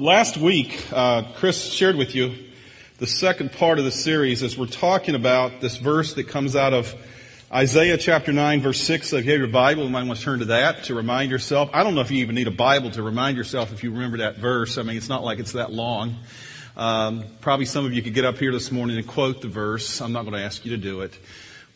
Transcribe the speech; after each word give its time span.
last 0.00 0.38
week, 0.38 0.82
uh, 0.92 1.24
Chris 1.34 1.70
shared 1.70 1.94
with 1.94 2.14
you 2.14 2.34
the 2.96 3.06
second 3.06 3.52
part 3.52 3.78
of 3.78 3.84
the 3.84 3.90
series 3.90 4.42
as 4.42 4.56
we're 4.56 4.64
talking 4.64 5.14
about 5.14 5.60
this 5.60 5.76
verse 5.76 6.14
that 6.14 6.26
comes 6.26 6.56
out 6.56 6.72
of 6.72 6.94
Isaiah 7.52 7.98
chapter 7.98 8.32
9 8.32 8.62
verse 8.62 8.80
6. 8.80 9.10
So 9.10 9.16
if 9.16 9.26
you 9.26 9.32
have 9.32 9.40
your 9.40 9.48
Bible, 9.48 9.84
you 9.84 9.90
might 9.90 10.06
want 10.06 10.18
to 10.18 10.24
turn 10.24 10.38
to 10.38 10.46
that 10.46 10.84
to 10.84 10.94
remind 10.94 11.30
yourself. 11.30 11.68
I 11.74 11.84
don't 11.84 11.94
know 11.94 12.00
if 12.00 12.10
you 12.10 12.22
even 12.22 12.34
need 12.34 12.46
a 12.46 12.50
Bible 12.50 12.90
to 12.92 13.02
remind 13.02 13.36
yourself 13.36 13.74
if 13.74 13.84
you 13.84 13.90
remember 13.90 14.18
that 14.18 14.38
verse. 14.38 14.78
I 14.78 14.84
mean, 14.84 14.96
it's 14.96 15.10
not 15.10 15.22
like 15.22 15.38
it's 15.38 15.52
that 15.52 15.70
long. 15.70 16.16
Um, 16.78 17.24
probably 17.42 17.66
some 17.66 17.84
of 17.84 17.92
you 17.92 18.00
could 18.00 18.14
get 18.14 18.24
up 18.24 18.38
here 18.38 18.52
this 18.52 18.72
morning 18.72 18.96
and 18.96 19.06
quote 19.06 19.42
the 19.42 19.48
verse. 19.48 20.00
I'm 20.00 20.12
not 20.12 20.22
going 20.22 20.32
to 20.32 20.42
ask 20.42 20.64
you 20.64 20.70
to 20.70 20.78
do 20.78 21.02
it, 21.02 21.12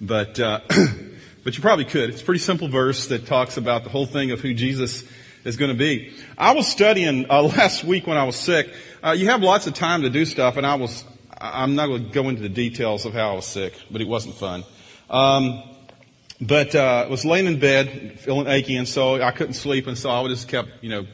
but 0.00 0.41
uh, 0.41 0.61
but 1.45 1.56
you 1.56 1.61
probably 1.61 1.84
could. 1.84 2.09
It's 2.09 2.22
a 2.22 2.25
pretty 2.25 2.41
simple 2.41 2.68
verse 2.68 3.09
that 3.09 3.27
talks 3.27 3.59
about 3.59 3.84
the 3.84 3.91
whole 3.91 4.06
thing 4.06 4.30
of 4.30 4.41
who 4.41 4.54
Jesus 4.54 5.04
is 5.45 5.56
going 5.56 5.70
to 5.70 5.76
be. 5.76 6.14
I 6.36 6.52
was 6.52 6.66
studying 6.66 7.30
uh, 7.30 7.42
last 7.56 7.84
week 7.84 8.06
when 8.06 8.16
I 8.16 8.24
was 8.24 8.36
sick. 8.36 8.72
Uh, 9.02 9.12
you 9.12 9.26
have 9.26 9.43
lots 9.43 9.66
of 9.66 9.74
time 9.74 10.02
to 10.02 10.11
do 10.11 10.25
stuff, 10.25 10.57
and 10.57 10.66
I 10.66 10.75
was. 10.75 11.04
I'm 11.40 11.75
not 11.75 11.89
going 11.89 12.07
to 12.07 12.11
go 12.11 12.29
into 12.29 12.43
the 12.43 12.48
details 12.48 13.04
of 13.04 13.12
how 13.12 13.32
I 13.32 13.35
was 13.35 13.44
sick, 13.44 13.75
but 13.90 14.00
it 14.00 14.08
wasn't 14.08 14.36
fun. 14.36 14.64
Um, 15.11 15.62
but 16.40 16.75
uh, 16.75 17.04
I 17.07 17.08
was 17.08 17.25
laying 17.25 17.46
in 17.46 17.58
bed, 17.58 18.18
feeling 18.21 18.46
achy, 18.46 18.76
and 18.76 18.88
so 18.88 19.21
I 19.21 19.30
couldn't 19.30 19.54
sleep, 19.54 19.86
and 19.86 19.99
so 19.99 20.11
I 20.11 20.26
just 20.29 20.49
kept, 20.49 20.68
you 20.80 20.90
know, 20.90 21.07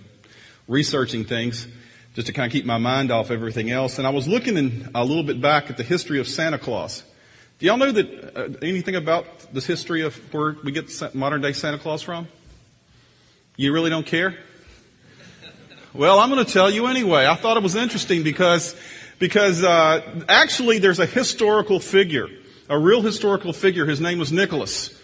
researching 0.68 1.24
things 1.24 1.66
just 2.14 2.26
to 2.26 2.32
kind 2.32 2.46
of 2.46 2.52
keep 2.52 2.64
my 2.64 2.78
mind 2.78 3.10
off 3.10 3.30
everything 3.30 3.70
else. 3.70 3.98
And 3.98 4.06
I 4.06 4.10
was 4.10 4.28
looking 4.28 4.56
in, 4.56 4.90
a 4.94 5.04
little 5.04 5.22
bit 5.22 5.40
back 5.40 5.70
at 5.70 5.76
the 5.76 5.82
history 5.82 6.20
of 6.20 6.28
Santa 6.28 6.58
Claus. 6.58 7.02
Do 7.58 7.66
y'all 7.66 7.76
know 7.76 7.92
that 7.92 8.36
uh, 8.36 8.48
anything 8.62 8.96
about 8.96 9.52
this 9.52 9.66
history 9.66 10.02
of 10.02 10.16
where 10.32 10.56
we 10.64 10.72
get 10.72 11.14
modern 11.14 11.40
day 11.40 11.52
Santa 11.52 11.78
Claus 11.78 12.02
from? 12.02 12.28
You 13.60 13.74
really 13.74 13.90
don't 13.90 14.06
care? 14.06 14.34
Well, 15.92 16.18
I'm 16.18 16.30
going 16.30 16.42
to 16.42 16.50
tell 16.50 16.70
you 16.70 16.86
anyway. 16.86 17.26
I 17.26 17.34
thought 17.34 17.58
it 17.58 17.62
was 17.62 17.76
interesting 17.76 18.22
because 18.22 18.74
because 19.18 19.62
uh, 19.62 20.24
actually 20.30 20.78
there's 20.78 20.98
a 20.98 21.04
historical 21.04 21.78
figure, 21.78 22.28
a 22.70 22.78
real 22.78 23.02
historical 23.02 23.52
figure. 23.52 23.84
His 23.84 24.00
name 24.00 24.18
was 24.18 24.32
Nicholas. 24.32 24.98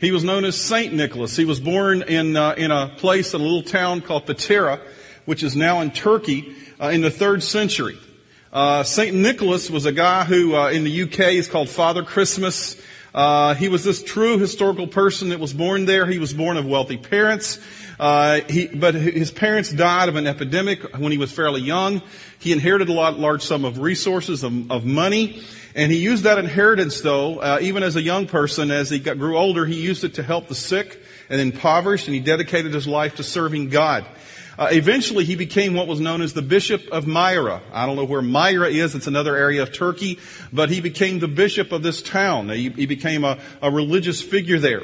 He 0.00 0.10
was 0.10 0.24
known 0.24 0.44
as 0.44 0.60
Saint 0.60 0.92
Nicholas. 0.92 1.36
He 1.36 1.44
was 1.44 1.60
born 1.60 2.02
in 2.02 2.36
uh, 2.36 2.54
in 2.58 2.72
a 2.72 2.88
place, 2.96 3.32
in 3.32 3.42
a 3.42 3.44
little 3.44 3.62
town 3.62 4.00
called 4.00 4.26
Patara, 4.26 4.80
which 5.24 5.44
is 5.44 5.54
now 5.54 5.80
in 5.80 5.92
Turkey, 5.92 6.52
uh, 6.80 6.88
in 6.88 7.02
the 7.02 7.12
third 7.12 7.44
century. 7.44 7.96
Uh, 8.52 8.82
Saint 8.82 9.14
Nicholas 9.14 9.70
was 9.70 9.86
a 9.86 9.92
guy 9.92 10.24
who 10.24 10.56
uh, 10.56 10.70
in 10.70 10.82
the 10.82 11.02
UK 11.02 11.34
is 11.34 11.46
called 11.46 11.68
Father 11.68 12.02
Christmas. 12.02 12.76
Uh, 13.14 13.54
he 13.54 13.68
was 13.68 13.84
this 13.84 14.02
true 14.02 14.38
historical 14.38 14.86
person 14.86 15.30
that 15.30 15.40
was 15.40 15.52
born 15.52 15.84
there. 15.84 16.06
He 16.06 16.18
was 16.18 16.32
born 16.32 16.56
of 16.56 16.66
wealthy 16.66 16.96
parents. 16.96 17.60
Uh, 18.00 18.40
he, 18.48 18.66
but 18.66 18.94
his 18.94 19.30
parents 19.30 19.70
died 19.70 20.08
of 20.08 20.16
an 20.16 20.26
epidemic 20.26 20.96
when 20.96 21.12
he 21.12 21.18
was 21.18 21.30
fairly 21.30 21.60
young. 21.60 22.00
He 22.38 22.50
inherited 22.50 22.88
a 22.88 22.94
lot, 22.94 23.18
large 23.18 23.42
sum 23.42 23.66
of 23.66 23.78
resources 23.78 24.42
of, 24.42 24.72
of 24.72 24.86
money, 24.86 25.42
and 25.74 25.92
he 25.92 25.98
used 25.98 26.24
that 26.24 26.38
inheritance, 26.38 27.02
though, 27.02 27.40
uh, 27.40 27.58
even 27.60 27.82
as 27.82 27.96
a 27.96 28.02
young 28.02 28.26
person, 28.26 28.70
as 28.70 28.88
he 28.88 29.00
got, 29.00 29.18
grew 29.18 29.36
older, 29.36 29.66
he 29.66 29.78
used 29.78 30.02
it 30.02 30.14
to 30.14 30.22
help 30.22 30.48
the 30.48 30.54
sick 30.54 30.98
and 31.28 31.42
impoverished, 31.42 32.08
and 32.08 32.14
he 32.14 32.20
dedicated 32.20 32.72
his 32.72 32.86
life 32.86 33.16
to 33.16 33.22
serving 33.22 33.68
God. 33.68 34.06
Uh, 34.60 34.68
eventually, 34.72 35.24
he 35.24 35.36
became 35.36 35.72
what 35.72 35.86
was 35.86 36.00
known 36.00 36.20
as 36.20 36.34
the 36.34 36.42
Bishop 36.42 36.86
of 36.92 37.06
Myra. 37.06 37.62
I 37.72 37.86
don't 37.86 37.96
know 37.96 38.04
where 38.04 38.20
Myra 38.20 38.68
is; 38.68 38.94
it's 38.94 39.06
another 39.06 39.34
area 39.34 39.62
of 39.62 39.72
Turkey, 39.72 40.18
but 40.52 40.68
he 40.68 40.82
became 40.82 41.18
the 41.18 41.28
bishop 41.28 41.72
of 41.72 41.82
this 41.82 42.02
town. 42.02 42.50
He, 42.50 42.68
he 42.68 42.84
became 42.84 43.24
a, 43.24 43.38
a 43.62 43.70
religious 43.70 44.20
figure 44.20 44.58
there. 44.58 44.82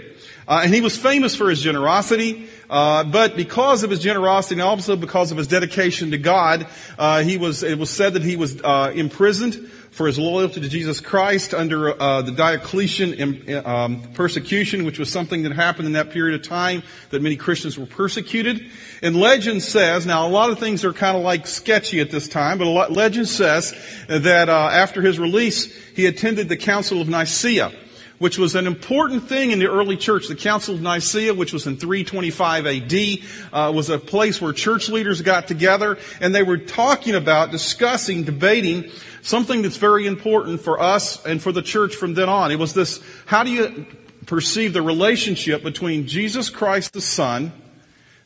Uh, 0.49 0.63
and 0.65 0.73
he 0.73 0.81
was 0.81 0.97
famous 0.97 1.37
for 1.37 1.51
his 1.51 1.61
generosity, 1.61 2.49
uh, 2.71 3.05
but 3.05 3.37
because 3.37 3.83
of 3.83 3.91
his 3.91 4.01
generosity 4.01 4.55
and 4.55 4.63
also 4.63 4.97
because 4.97 5.31
of 5.31 5.37
his 5.37 5.47
dedication 5.47 6.13
to 6.13 6.19
God, 6.19 6.67
uh, 6.99 7.23
he 7.23 7.37
was. 7.37 7.63
It 7.63 7.79
was 7.79 7.91
said 7.91 8.15
that 8.15 8.23
he 8.23 8.37
was 8.37 8.59
uh, 8.65 8.93
imprisoned 8.95 9.71
for 9.97 10.07
his 10.07 10.19
loyalty 10.19 10.61
to 10.61 10.69
Jesus 10.69 11.01
Christ 11.01 11.55
under 11.55 11.99
uh, 11.99 12.21
the 12.21 12.31
Diocletian 12.31 13.65
um, 13.65 14.03
persecution, 14.13 14.85
which 14.85 14.99
was 14.99 15.11
something 15.11 15.45
that 15.45 15.53
happened 15.53 15.87
in 15.87 15.93
that 15.95 16.11
period 16.11 16.39
of 16.39 16.47
time 16.47 16.83
that 17.09 17.23
many 17.23 17.35
Christians 17.35 17.79
were 17.79 17.87
persecuted. 17.87 18.71
And 19.01 19.17
legend 19.17 19.63
says, 19.63 20.05
now 20.05 20.27
a 20.27 20.29
lot 20.29 20.51
of 20.51 20.59
things 20.59 20.85
are 20.85 20.93
kind 20.93 21.17
of 21.17 21.23
like 21.23 21.47
sketchy 21.47 22.01
at 22.01 22.11
this 22.11 22.29
time, 22.29 22.59
but 22.59 22.67
lot, 22.67 22.93
legend 22.93 23.27
says 23.27 23.75
that 24.07 24.51
uh, 24.51 24.69
after 24.71 25.01
his 25.01 25.19
release, 25.19 25.75
he 25.95 26.05
attended 26.05 26.51
the 26.51 26.59
Council 26.59 27.01
of 27.01 27.09
Nicaea 27.09 27.73
which 28.19 28.39
was 28.39 28.55
an 28.55 28.67
important 28.67 29.29
thing 29.29 29.51
in 29.51 29.59
the 29.59 29.69
early 29.69 29.97
church. 29.97 30.29
The 30.29 30.35
Council 30.35 30.75
of 30.75 30.81
Nicaea, 30.81 31.35
which 31.35 31.53
was 31.53 31.67
in 31.67 31.77
325 31.77 32.67
AD, 32.67 33.19
uh, 33.53 33.73
was 33.73 33.91
a 33.91 33.99
place 33.99 34.41
where 34.41 34.53
church 34.53 34.89
leaders 34.89 35.23
got 35.23 35.49
together 35.49 35.99
and 36.21 36.35
they 36.35 36.43
were 36.43 36.59
talking 36.59 37.15
about, 37.15 37.51
discussing, 37.51 38.25
debating 38.25 38.91
something 39.23 39.63
that's 39.63 39.77
very 39.77 40.07
important 40.07 40.61
for 40.61 40.81
us 40.81 41.25
and 41.27 41.43
for 41.43 41.53
the 41.53 41.63
church 41.63 41.97
from 41.97 42.15
then 42.15 42.29
on. 42.29 42.51
It 42.51 42.59
was 42.59 42.75
this, 42.75 43.03
how 43.27 43.45
do 43.45 43.51
you 43.51 43.87
perceive 44.25 44.73
the 44.73 44.83
relationship 44.83 45.63
between 45.63 46.07
Jesus 46.07 46.49
Christ 46.49 46.93
the 46.93 47.01
Son 47.01 47.53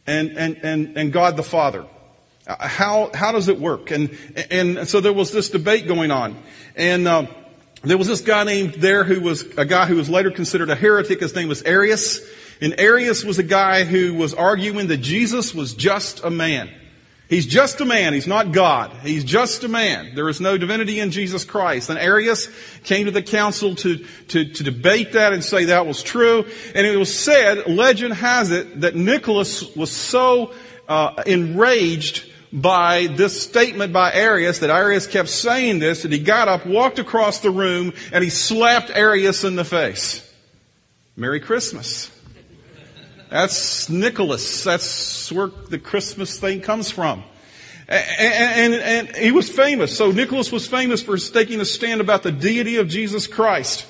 and, 0.06 0.36
and, 0.36 0.56
and, 0.62 0.96
and 0.96 1.12
God 1.12 1.36
the 1.36 1.42
Father? 1.42 1.84
Uh, 2.46 2.68
how, 2.68 3.10
how 3.14 3.32
does 3.32 3.48
it 3.48 3.60
work? 3.60 3.90
And, 3.90 4.16
and 4.50 4.88
so 4.88 5.00
there 5.00 5.12
was 5.12 5.32
this 5.32 5.50
debate 5.50 5.86
going 5.86 6.10
on. 6.10 6.40
And, 6.76 7.08
uh, 7.08 7.26
there 7.82 7.96
was 7.98 8.08
this 8.08 8.20
guy 8.20 8.44
named 8.44 8.74
there 8.74 9.04
who 9.04 9.20
was 9.20 9.42
a 9.56 9.64
guy 9.64 9.86
who 9.86 9.96
was 9.96 10.10
later 10.10 10.30
considered 10.30 10.68
a 10.68 10.74
heretic. 10.74 11.20
His 11.20 11.34
name 11.34 11.48
was 11.48 11.62
Arius. 11.62 12.20
And 12.60 12.78
Arius 12.78 13.24
was 13.24 13.38
a 13.38 13.42
guy 13.42 13.84
who 13.84 14.14
was 14.14 14.34
arguing 14.34 14.88
that 14.88 14.98
Jesus 14.98 15.54
was 15.54 15.72
just 15.72 16.22
a 16.22 16.30
man. 16.30 16.70
He's 17.30 17.46
just 17.46 17.80
a 17.80 17.84
man. 17.84 18.12
He's 18.12 18.26
not 18.26 18.52
God. 18.52 18.90
He's 19.02 19.24
just 19.24 19.62
a 19.62 19.68
man. 19.68 20.16
There 20.16 20.28
is 20.28 20.40
no 20.40 20.58
divinity 20.58 20.98
in 20.98 21.12
Jesus 21.12 21.44
Christ. 21.44 21.88
And 21.88 21.98
Arius 21.98 22.48
came 22.82 23.06
to 23.06 23.12
the 23.12 23.22
council 23.22 23.76
to, 23.76 24.04
to, 24.28 24.44
to 24.52 24.62
debate 24.64 25.12
that 25.12 25.32
and 25.32 25.42
say 25.42 25.66
that 25.66 25.86
was 25.86 26.02
true. 26.02 26.44
And 26.74 26.86
it 26.86 26.96
was 26.96 27.16
said, 27.16 27.68
legend 27.68 28.14
has 28.14 28.50
it, 28.50 28.80
that 28.80 28.96
Nicholas 28.96 29.74
was 29.76 29.92
so 29.92 30.52
uh, 30.88 31.22
enraged 31.24 32.29
by 32.52 33.06
this 33.06 33.40
statement 33.40 33.92
by 33.92 34.12
Arius 34.12 34.58
that 34.58 34.70
Arius 34.70 35.06
kept 35.06 35.28
saying 35.28 35.78
this 35.78 36.04
and 36.04 36.12
he 36.12 36.18
got 36.18 36.48
up, 36.48 36.66
walked 36.66 36.98
across 36.98 37.40
the 37.40 37.50
room, 37.50 37.92
and 38.12 38.24
he 38.24 38.30
slapped 38.30 38.90
Arius 38.90 39.44
in 39.44 39.56
the 39.56 39.64
face. 39.64 40.26
Merry 41.16 41.40
Christmas. 41.40 42.10
That's 43.30 43.88
Nicholas. 43.88 44.64
That's 44.64 45.30
where 45.30 45.46
the 45.46 45.78
Christmas 45.78 46.40
thing 46.40 46.60
comes 46.60 46.90
from. 46.90 47.22
And, 47.88 48.74
and, 48.74 48.74
and, 48.74 49.16
he 49.16 49.32
was 49.32 49.50
famous. 49.50 49.96
So 49.96 50.12
Nicholas 50.12 50.52
was 50.52 50.66
famous 50.66 51.02
for 51.02 51.16
taking 51.16 51.60
a 51.60 51.64
stand 51.64 52.00
about 52.00 52.22
the 52.22 52.30
deity 52.30 52.76
of 52.76 52.88
Jesus 52.88 53.26
Christ. 53.26 53.86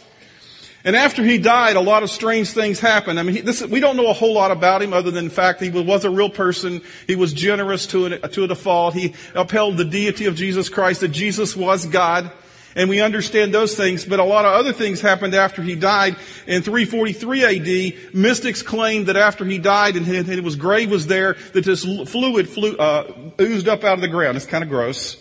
And 0.83 0.97
after 0.97 1.23
he 1.23 1.37
died, 1.37 1.77
a 1.77 1.81
lot 1.81 2.03
of 2.03 2.11
strange 2.11 2.51
things 2.53 2.81
happened. 2.81 3.21
I 3.21 3.23
mean, 3.23 3.37
he, 3.37 3.41
this, 3.43 3.63
we 3.63 3.81
don't 3.81 3.97
know 3.97 4.09
a 4.09 4.15
whole 4.15 4.33
lot 4.33 4.51
about 4.51 4.81
him 4.81 4.95
other 4.95 5.11
than 5.11 5.27
the 5.27 5.31
fact 5.31 5.61
he 5.61 5.69
was 5.69 6.05
a 6.05 6.11
real 6.11 6.31
person. 6.31 6.81
He 7.07 7.17
was 7.17 7.35
generous 7.35 7.87
to 7.89 8.07
a, 8.07 8.29
to 8.29 8.45
a 8.45 8.49
default. 8.49 8.95
He 8.95 9.15
upheld 9.35 9.77
the 9.77 9.85
deity 9.85 10.25
of 10.25 10.37
Jesus 10.37 10.71
Christ, 10.71 11.03
that 11.03 11.09
Jesus 11.09 11.55
was 11.55 11.85
God. 11.85 12.33
And 12.77 12.89
we 12.89 13.01
understand 13.01 13.53
those 13.53 13.75
things, 13.75 14.05
but 14.05 14.21
a 14.21 14.25
lot 14.25 14.45
of 14.45 14.53
other 14.53 14.73
things 14.73 15.01
happened 15.01 15.35
after 15.35 15.61
he 15.61 15.75
died. 15.75 16.17
In 16.47 16.63
343 16.63 17.45
AD, 17.45 18.15
mystics 18.15 18.63
claimed 18.63 19.09
that 19.09 19.17
after 19.17 19.45
he 19.45 19.59
died 19.59 19.97
and 19.97 20.07
his 20.07 20.57
grave 20.57 20.91
was 20.91 21.09
there, 21.09 21.35
that 21.53 21.65
this 21.65 21.85
fluid 21.85 22.49
flew, 22.49 22.77
uh, 22.77 23.13
oozed 23.41 23.69
up 23.69 23.83
out 23.83 23.95
of 23.95 24.01
the 24.01 24.09
ground. 24.09 24.37
It's 24.37 24.47
kind 24.47 24.63
of 24.63 24.71
gross. 24.71 25.21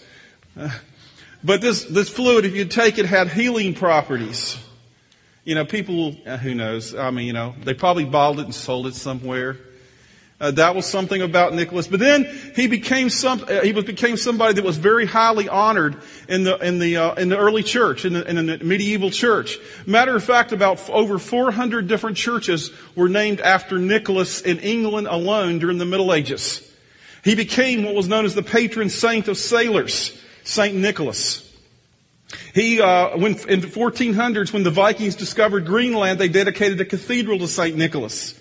Uh, 0.55 0.69
but 1.43 1.59
this, 1.59 1.85
this 1.85 2.07
fluid, 2.07 2.45
if 2.45 2.55
you 2.55 2.65
take 2.65 2.99
it, 2.99 3.07
had 3.07 3.29
healing 3.29 3.73
properties. 3.73 4.57
You 5.45 5.55
know, 5.55 5.65
people, 5.65 6.15
uh, 6.25 6.37
who 6.37 6.53
knows? 6.53 6.93
I 6.93 7.11
mean, 7.11 7.25
you 7.25 7.33
know, 7.33 7.55
they 7.63 7.73
probably 7.73 8.05
bottled 8.05 8.39
it 8.39 8.45
and 8.45 8.55
sold 8.55 8.87
it 8.87 8.95
somewhere. 8.95 9.57
Uh, 10.41 10.51
that 10.51 10.73
was 10.73 10.85
something 10.85 11.21
about 11.21 11.53
Nicholas. 11.53 11.87
But 11.87 11.99
then 11.99 12.25
he 12.55 12.67
became 12.67 13.09
some, 13.09 13.43
uh, 13.43 13.61
he 13.61 13.73
became 13.73 14.15
somebody 14.15 14.53
that 14.53 14.63
was 14.63 14.77
very 14.77 15.05
highly 15.05 15.49
honored 15.49 15.97
in 16.29 16.43
the, 16.43 16.57
in 16.59 16.79
the, 16.79 16.95
uh, 16.95 17.13
in 17.15 17.27
the 17.27 17.37
early 17.37 17.61
church, 17.61 18.05
in 18.05 18.13
the, 18.13 18.29
in 18.29 18.45
the 18.45 18.57
medieval 18.59 19.11
church. 19.11 19.57
Matter 19.85 20.15
of 20.15 20.23
fact, 20.23 20.53
about 20.53 20.77
f- 20.77 20.89
over 20.91 21.19
400 21.19 21.87
different 21.87 22.15
churches 22.15 22.71
were 22.95 23.09
named 23.09 23.41
after 23.41 23.77
Nicholas 23.77 24.41
in 24.41 24.59
England 24.59 25.07
alone 25.07 25.59
during 25.59 25.77
the 25.77 25.85
Middle 25.85 26.13
Ages. 26.13 26.65
He 27.23 27.35
became 27.35 27.83
what 27.83 27.95
was 27.95 28.07
known 28.07 28.23
as 28.23 28.33
the 28.33 28.43
patron 28.43 28.89
saint 28.89 29.27
of 29.27 29.37
sailors, 29.37 30.17
Saint 30.45 30.75
Nicholas. 30.75 31.48
He, 32.53 32.81
uh, 32.81 33.17
when, 33.17 33.37
in 33.47 33.61
the 33.61 33.67
1400s, 33.67 34.53
when 34.53 34.63
the 34.63 34.71
Vikings 34.71 35.15
discovered 35.15 35.65
Greenland, 35.65 36.19
they 36.19 36.27
dedicated 36.27 36.79
a 36.79 36.85
cathedral 36.85 37.39
to 37.39 37.47
St. 37.47 37.75
Nicholas. 37.75 38.39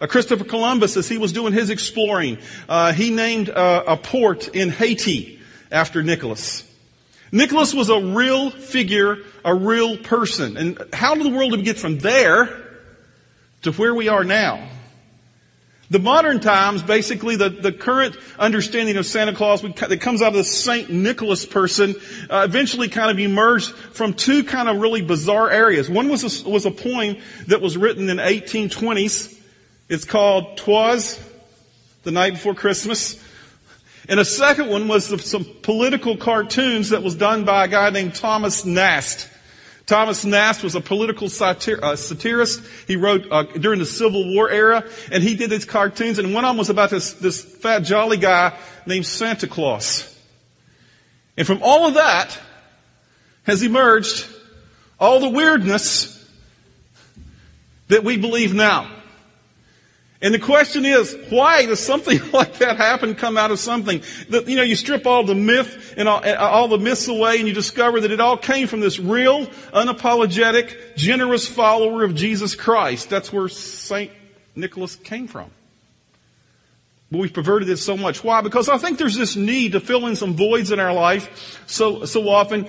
Uh, 0.00 0.06
Christopher 0.06 0.44
Columbus, 0.44 0.96
as 0.96 1.08
he 1.08 1.18
was 1.18 1.32
doing 1.32 1.52
his 1.52 1.70
exploring, 1.70 2.38
uh, 2.68 2.92
he 2.92 3.10
named 3.10 3.50
uh, 3.50 3.84
a 3.86 3.96
port 3.96 4.48
in 4.48 4.70
Haiti 4.70 5.40
after 5.70 6.02
Nicholas. 6.02 6.64
Nicholas 7.32 7.72
was 7.72 7.90
a 7.90 8.00
real 8.00 8.50
figure, 8.50 9.18
a 9.44 9.54
real 9.54 9.96
person. 9.96 10.56
And 10.56 10.82
how 10.92 11.12
in 11.12 11.20
the 11.20 11.28
world 11.28 11.52
did 11.52 11.64
get 11.64 11.78
from 11.78 11.98
there 11.98 12.48
to 13.62 13.72
where 13.72 13.94
we 13.94 14.08
are 14.08 14.24
now? 14.24 14.68
The 15.90 15.98
modern 15.98 16.38
times, 16.38 16.84
basically 16.84 17.34
the, 17.34 17.48
the 17.48 17.72
current 17.72 18.16
understanding 18.38 18.96
of 18.96 19.06
Santa 19.06 19.34
Claus 19.34 19.62
that 19.62 20.00
comes 20.00 20.22
out 20.22 20.28
of 20.28 20.34
the 20.34 20.44
St. 20.44 20.88
Nicholas 20.88 21.44
person, 21.44 21.96
uh, 22.30 22.46
eventually 22.48 22.88
kind 22.88 23.10
of 23.10 23.18
emerged 23.18 23.72
from 23.72 24.14
two 24.14 24.44
kind 24.44 24.68
of 24.68 24.80
really 24.80 25.02
bizarre 25.02 25.50
areas. 25.50 25.90
One 25.90 26.08
was 26.08 26.44
a, 26.44 26.48
was 26.48 26.64
a 26.64 26.70
poem 26.70 27.16
that 27.48 27.60
was 27.60 27.76
written 27.76 28.08
in 28.08 28.18
the 28.18 28.22
1820s. 28.22 29.36
It's 29.88 30.04
called 30.04 30.56
Twas 30.58 31.18
the 32.04 32.12
Night 32.12 32.34
Before 32.34 32.54
Christmas. 32.54 33.20
And 34.08 34.20
a 34.20 34.24
second 34.24 34.68
one 34.68 34.88
was 34.88 35.08
the, 35.08 35.18
some 35.18 35.44
political 35.62 36.16
cartoons 36.16 36.90
that 36.90 37.02
was 37.02 37.14
done 37.14 37.44
by 37.44 37.64
a 37.64 37.68
guy 37.68 37.90
named 37.90 38.14
Thomas 38.14 38.64
Nast. 38.64 39.28
Thomas 39.90 40.24
Nast 40.24 40.62
was 40.62 40.76
a 40.76 40.80
political 40.80 41.26
satir- 41.26 41.82
uh, 41.82 41.96
satirist. 41.96 42.62
He 42.86 42.94
wrote 42.94 43.26
uh, 43.28 43.42
during 43.42 43.80
the 43.80 43.84
Civil 43.84 44.32
War 44.32 44.48
era, 44.48 44.84
and 45.10 45.20
he 45.20 45.34
did 45.34 45.50
these 45.50 45.64
cartoons. 45.64 46.20
And 46.20 46.32
one 46.32 46.44
of 46.44 46.50
them 46.50 46.58
was 46.58 46.70
about 46.70 46.90
this, 46.90 47.14
this 47.14 47.42
fat, 47.42 47.80
jolly 47.80 48.16
guy 48.16 48.56
named 48.86 49.04
Santa 49.04 49.48
Claus. 49.48 50.16
And 51.36 51.44
from 51.44 51.58
all 51.64 51.88
of 51.88 51.94
that 51.94 52.38
has 53.42 53.64
emerged 53.64 54.28
all 55.00 55.18
the 55.18 55.28
weirdness 55.28 56.24
that 57.88 58.04
we 58.04 58.16
believe 58.16 58.54
now. 58.54 58.99
And 60.22 60.34
the 60.34 60.38
question 60.38 60.84
is, 60.84 61.16
why 61.30 61.64
does 61.64 61.80
something 61.80 62.20
like 62.32 62.58
that 62.58 62.76
happen 62.76 63.14
come 63.14 63.38
out 63.38 63.50
of 63.50 63.58
something? 63.58 64.02
That, 64.28 64.46
you 64.48 64.56
know, 64.56 64.62
you 64.62 64.76
strip 64.76 65.06
all 65.06 65.24
the 65.24 65.34
myth 65.34 65.94
and 65.96 66.08
all, 66.08 66.22
all, 66.36 66.68
the 66.68 66.78
myths 66.78 67.08
away 67.08 67.38
and 67.38 67.48
you 67.48 67.54
discover 67.54 68.00
that 68.00 68.10
it 68.10 68.20
all 68.20 68.36
came 68.36 68.66
from 68.66 68.80
this 68.80 68.98
real, 68.98 69.46
unapologetic, 69.72 70.96
generous 70.96 71.48
follower 71.48 72.04
of 72.04 72.14
Jesus 72.14 72.54
Christ. 72.54 73.08
That's 73.08 73.32
where 73.32 73.48
St. 73.48 74.10
Nicholas 74.54 74.96
came 74.96 75.26
from. 75.26 75.50
But 77.10 77.18
we've 77.18 77.32
perverted 77.32 77.68
it 77.68 77.78
so 77.78 77.96
much. 77.96 78.22
Why? 78.22 78.40
Because 78.40 78.68
I 78.68 78.78
think 78.78 78.98
there's 78.98 79.16
this 79.16 79.34
need 79.34 79.72
to 79.72 79.80
fill 79.80 80.06
in 80.06 80.14
some 80.14 80.34
voids 80.34 80.70
in 80.70 80.78
our 80.78 80.92
life 80.92 81.60
so, 81.66 82.04
so 82.04 82.28
often. 82.28 82.68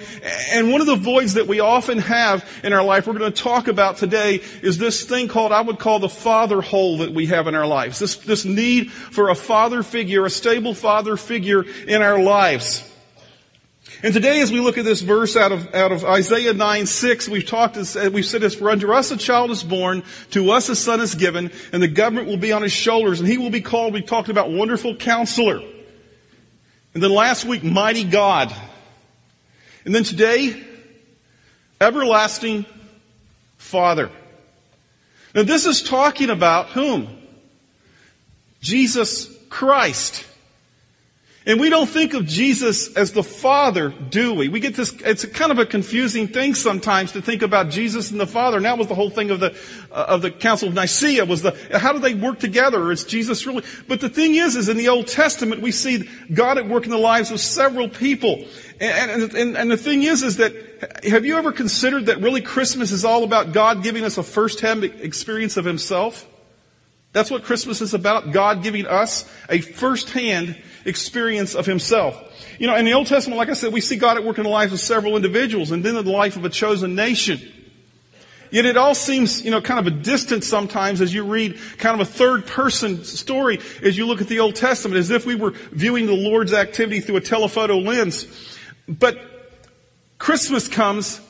And 0.50 0.72
one 0.72 0.82
of 0.82 0.88
the 0.88 0.96
voids 0.96 1.36
that 1.36 1.46
we 1.46 1.60
often 1.60 2.00
have 2.00 2.44
in 2.64 2.74
our 2.74 2.84
life 2.84 3.06
we're 3.06 3.20
going 3.20 3.32
to 3.32 3.44
talk 3.44 3.68
about 3.68 3.98
today 3.98 4.42
is 4.64 4.80
this 4.80 5.04
thing 5.04 5.28
called, 5.28 5.52
I 5.52 5.62
would 5.62 5.78
call 5.78 6.00
the 6.00 6.10
father 6.10 6.60
hole 6.62 6.98
that 7.00 7.14
we 7.14 7.28
have 7.28 7.46
in 7.46 7.54
our 7.54 7.68
lives. 7.68 8.00
This, 8.00 8.16
this 8.16 8.44
need 8.44 8.92
for 8.92 9.30
a 9.30 9.36
father 9.36 9.84
figure, 9.84 10.26
a 10.26 10.30
stable 10.32 10.74
father 10.74 11.18
figure 11.18 11.64
in 11.88 12.02
our 12.02 12.20
lives. 12.20 12.91
And 14.04 14.16
today 14.16 14.42
as 14.42 14.52
we 14.52 14.60
look 14.60 14.80
at 14.80 14.86
this 14.86 15.02
verse 15.02 15.36
out 15.38 15.52
of, 15.52 15.76
out 15.76 15.92
of 15.92 16.04
Isaiah 16.04 16.54
9, 16.54 16.86
6, 16.88 17.30
we've 17.30 17.46
talked, 17.46 17.78
uh, 17.78 18.10
we've 18.12 18.26
said 18.26 18.42
this, 18.42 18.56
for 18.56 18.72
unto 18.72 18.92
us 18.92 19.12
a 19.12 19.18
child 19.18 19.52
is 19.52 19.64
born, 19.64 20.04
to 20.32 20.52
us 20.52 20.70
a 20.70 20.76
son 20.76 21.02
is 21.02 21.14
given, 21.14 21.52
and 21.72 21.84
the 21.84 21.88
government 21.88 22.28
will 22.28 22.38
be 22.38 22.52
on 22.52 22.64
his 22.64 22.72
shoulders, 22.72 23.20
and 23.20 23.30
he 23.30 23.38
will 23.38 23.52
be 23.52 23.62
called, 23.62 23.94
we 23.94 24.02
talked 24.02 24.30
about 24.30 24.50
wonderful 24.50 24.96
counselor. 24.96 25.62
And 26.94 27.04
then 27.04 27.12
last 27.12 27.46
week, 27.46 27.64
mighty 27.64 28.04
God. 28.04 28.54
And 29.86 29.94
then 29.94 30.04
today, 30.04 30.62
everlasting 31.80 32.66
Father. 33.58 34.10
Now 35.36 35.44
this 35.44 35.66
is 35.66 35.84
talking 35.84 36.30
about 36.32 36.70
whom? 36.70 37.08
Jesus 38.62 39.30
Christ. 39.50 40.26
And 41.44 41.60
we 41.60 41.72
don't 41.72 41.90
think 41.90 42.14
of 42.14 42.28
Jesus 42.28 42.96
as 42.96 43.14
the 43.14 43.24
Father, 43.24 43.90
do 43.90 44.36
we? 44.36 44.48
We 44.48 44.60
get 44.60 44.76
this, 44.76 44.94
it's 45.02 45.26
kind 45.26 45.52
of 45.52 45.58
a 45.58 45.66
confusing 45.66 46.28
thing 46.28 46.54
sometimes 46.54 47.14
to 47.14 47.22
think 47.22 47.42
about 47.42 47.70
Jesus 47.70 48.12
and 48.12 48.20
the 48.20 48.28
Father. 48.28 48.58
And 48.58 48.66
that 48.68 48.78
was 48.78 48.86
the 48.86 48.94
whole 48.94 49.10
thing 49.10 49.32
of 49.32 49.40
the, 49.40 49.58
uh, 49.92 50.06
of 50.08 50.22
the 50.22 50.30
Council 50.30 50.68
of 50.68 50.76
Nicaea 50.76 51.26
was 51.26 51.42
the, 51.42 51.58
how 51.74 51.94
do 51.94 52.00
they 52.00 52.14
work 52.14 52.40
together? 52.40 52.92
Is 52.92 53.06
Jesus 53.06 53.48
really, 53.48 53.64
but 53.88 54.02
the 54.02 54.10
thing 54.10 54.36
is, 54.36 54.56
is 54.56 54.70
in 54.70 54.78
the 54.78 54.90
Old 54.90 55.08
Testament 55.08 55.64
we 55.64 55.72
see 55.72 56.08
God 56.32 56.60
at 56.60 56.70
work 56.70 56.84
in 56.84 56.92
the 56.92 56.98
lives 57.00 57.32
of 57.32 57.40
several 57.40 57.90
people. 57.90 58.46
And, 58.80 59.10
and, 59.10 59.34
and, 59.34 59.58
and 59.58 59.72
the 59.72 59.78
thing 59.78 60.04
is, 60.04 60.22
is 60.22 60.38
that, 60.38 60.54
have 61.04 61.26
you 61.26 61.38
ever 61.38 61.52
considered 61.52 62.06
that 62.06 62.22
really 62.22 62.42
Christmas 62.42 62.92
is 62.92 63.04
all 63.04 63.24
about 63.24 63.52
God 63.52 63.82
giving 63.82 64.04
us 64.04 64.20
a 64.20 64.24
first-hand 64.24 64.84
experience 64.84 65.58
of 65.58 65.66
Himself? 65.66 66.28
That's 67.14 67.30
what 67.30 67.44
Christmas 67.44 67.82
is 67.82 67.94
about, 67.94 68.32
God 68.32 68.64
giving 68.64 68.88
us 68.88 69.30
a 69.50 69.60
first-hand 69.60 70.62
experience 70.86 71.56
of 71.56 71.66
himself. 71.66 72.18
You 72.58 72.68
know, 72.68 72.76
in 72.76 72.86
the 72.86 72.94
Old 72.94 73.08
Testament, 73.08 73.38
like 73.38 73.50
I 73.50 73.54
said, 73.54 73.74
we 73.74 73.82
see 73.82 73.98
God 73.98 74.18
at 74.18 74.24
work 74.24 74.38
in 74.38 74.44
the 74.44 74.50
lives 74.50 74.72
of 74.72 74.80
several 74.80 75.16
individuals 75.16 75.72
and 75.72 75.84
then 75.84 75.98
in 75.98 76.06
the 76.06 76.12
life 76.12 76.38
of 76.38 76.46
a 76.46 76.50
chosen 76.50 76.96
nation. 76.96 77.42
Yet 78.50 78.66
it 78.66 78.76
all 78.76 78.96
seems, 78.96 79.44
you 79.44 79.52
know, 79.52 79.62
kind 79.62 79.80
of 79.80 79.88
a 79.88 79.96
distance 79.96 80.46
sometimes 80.46 81.00
as 81.02 81.14
you 81.14 81.24
read 81.24 81.58
kind 81.78 82.00
of 82.00 82.08
a 82.08 82.12
third 82.12 82.46
person 82.46 83.04
story 83.06 83.60
as 83.82 83.98
you 83.98 84.06
look 84.06 84.22
at 84.22 84.28
the 84.28 84.40
Old 84.40 84.56
Testament 84.56 84.98
as 84.98 85.10
if 85.10 85.26
we 85.26 85.36
were 85.36 85.52
viewing 85.72 86.06
the 86.06 86.16
Lord's 86.16 86.54
activity 86.54 87.00
through 87.00 87.16
a 87.16 87.22
telephoto 87.22 87.78
lens. 87.78 88.28
But 88.88 89.20
Christmas 90.18 90.68
comes 90.68 91.22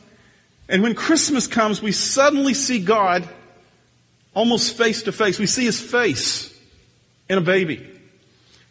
and 0.68 0.82
when 0.82 0.96
Christmas 0.96 1.48
comes, 1.48 1.82
we 1.82 1.92
suddenly 1.92 2.54
see 2.54 2.80
God 2.80 3.28
almost 4.34 4.78
face 4.78 5.04
to 5.04 5.12
face. 5.12 5.40
We 5.40 5.46
see 5.46 5.66
His 5.66 5.80
face 5.80 6.58
in 7.30 7.38
a 7.38 7.42
baby. 7.42 7.88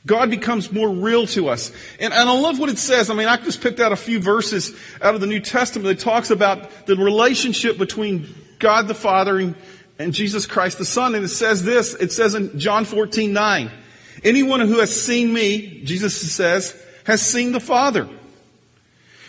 God 0.07 0.31
becomes 0.31 0.73
more 0.73 0.89
real 0.89 1.27
to 1.29 1.49
us. 1.49 1.71
And, 1.99 2.12
and, 2.12 2.29
I 2.29 2.39
love 2.39 2.59
what 2.59 2.71
it 2.71 2.79
says. 2.79 3.11
I 3.11 3.15
mean, 3.15 3.29
I 3.29 3.37
just 3.37 3.61
picked 3.61 3.81
out 3.81 3.93
a 3.93 3.97
few 3.97 4.19
verses 4.19 4.75
out 5.03 5.15
of 5.15 5.21
the 5.21 5.27
New 5.27 5.41
Testament 5.41 5.87
that 5.89 6.03
talks 6.03 6.31
about 6.31 6.87
the 6.87 6.97
relationship 6.97 7.77
between 7.77 8.35
God 8.59 8.89
the 8.89 8.95
Father 8.95 9.39
and, 9.39 9.55
and 9.99 10.15
Jesus 10.15 10.47
Christ 10.47 10.79
the 10.79 10.87
Son. 10.87 11.15
And 11.15 11.25
it 11.25 11.29
says 11.29 11.62
this, 11.65 11.95
it 11.95 12.12
says 12.12 12.35
in 12.35 12.59
John 12.59 12.87
14, 12.87 13.31
9, 13.31 13.71
anyone 14.25 14.61
who 14.61 14.79
has 14.79 14.95
seen 14.95 15.35
me, 15.35 15.83
Jesus 15.85 16.17
says, 16.33 16.83
has 17.05 17.21
seen 17.21 17.53
the 17.53 17.61
Father. 17.61 18.09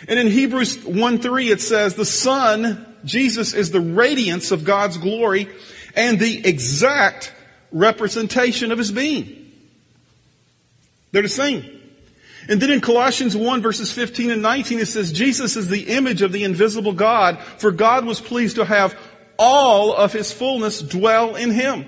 And 0.08 0.18
in 0.18 0.26
Hebrews 0.26 0.84
1, 0.84 1.18
3, 1.18 1.50
it 1.50 1.60
says, 1.60 1.94
the 1.94 2.06
Son, 2.06 2.96
Jesus, 3.04 3.52
is 3.52 3.70
the 3.70 3.80
radiance 3.80 4.52
of 4.52 4.64
God's 4.64 4.96
glory 4.96 5.48
and 5.94 6.18
the 6.18 6.46
exact 6.46 7.32
representation 7.70 8.72
of 8.72 8.78
His 8.78 8.92
being. 8.92 9.50
They're 11.12 11.22
the 11.22 11.28
same. 11.28 11.80
And 12.48 12.60
then 12.60 12.70
in 12.70 12.80
Colossians 12.80 13.36
1 13.36 13.62
verses 13.62 13.92
15 13.92 14.30
and 14.30 14.42
19 14.42 14.80
it 14.80 14.86
says, 14.86 15.12
Jesus 15.12 15.56
is 15.56 15.68
the 15.68 15.94
image 15.94 16.22
of 16.22 16.32
the 16.32 16.44
invisible 16.44 16.92
God, 16.92 17.38
for 17.58 17.70
God 17.70 18.04
was 18.04 18.20
pleased 18.20 18.56
to 18.56 18.64
have 18.64 18.98
all 19.38 19.94
of 19.94 20.12
his 20.12 20.32
fullness 20.32 20.80
dwell 20.80 21.36
in 21.36 21.50
him. 21.50 21.84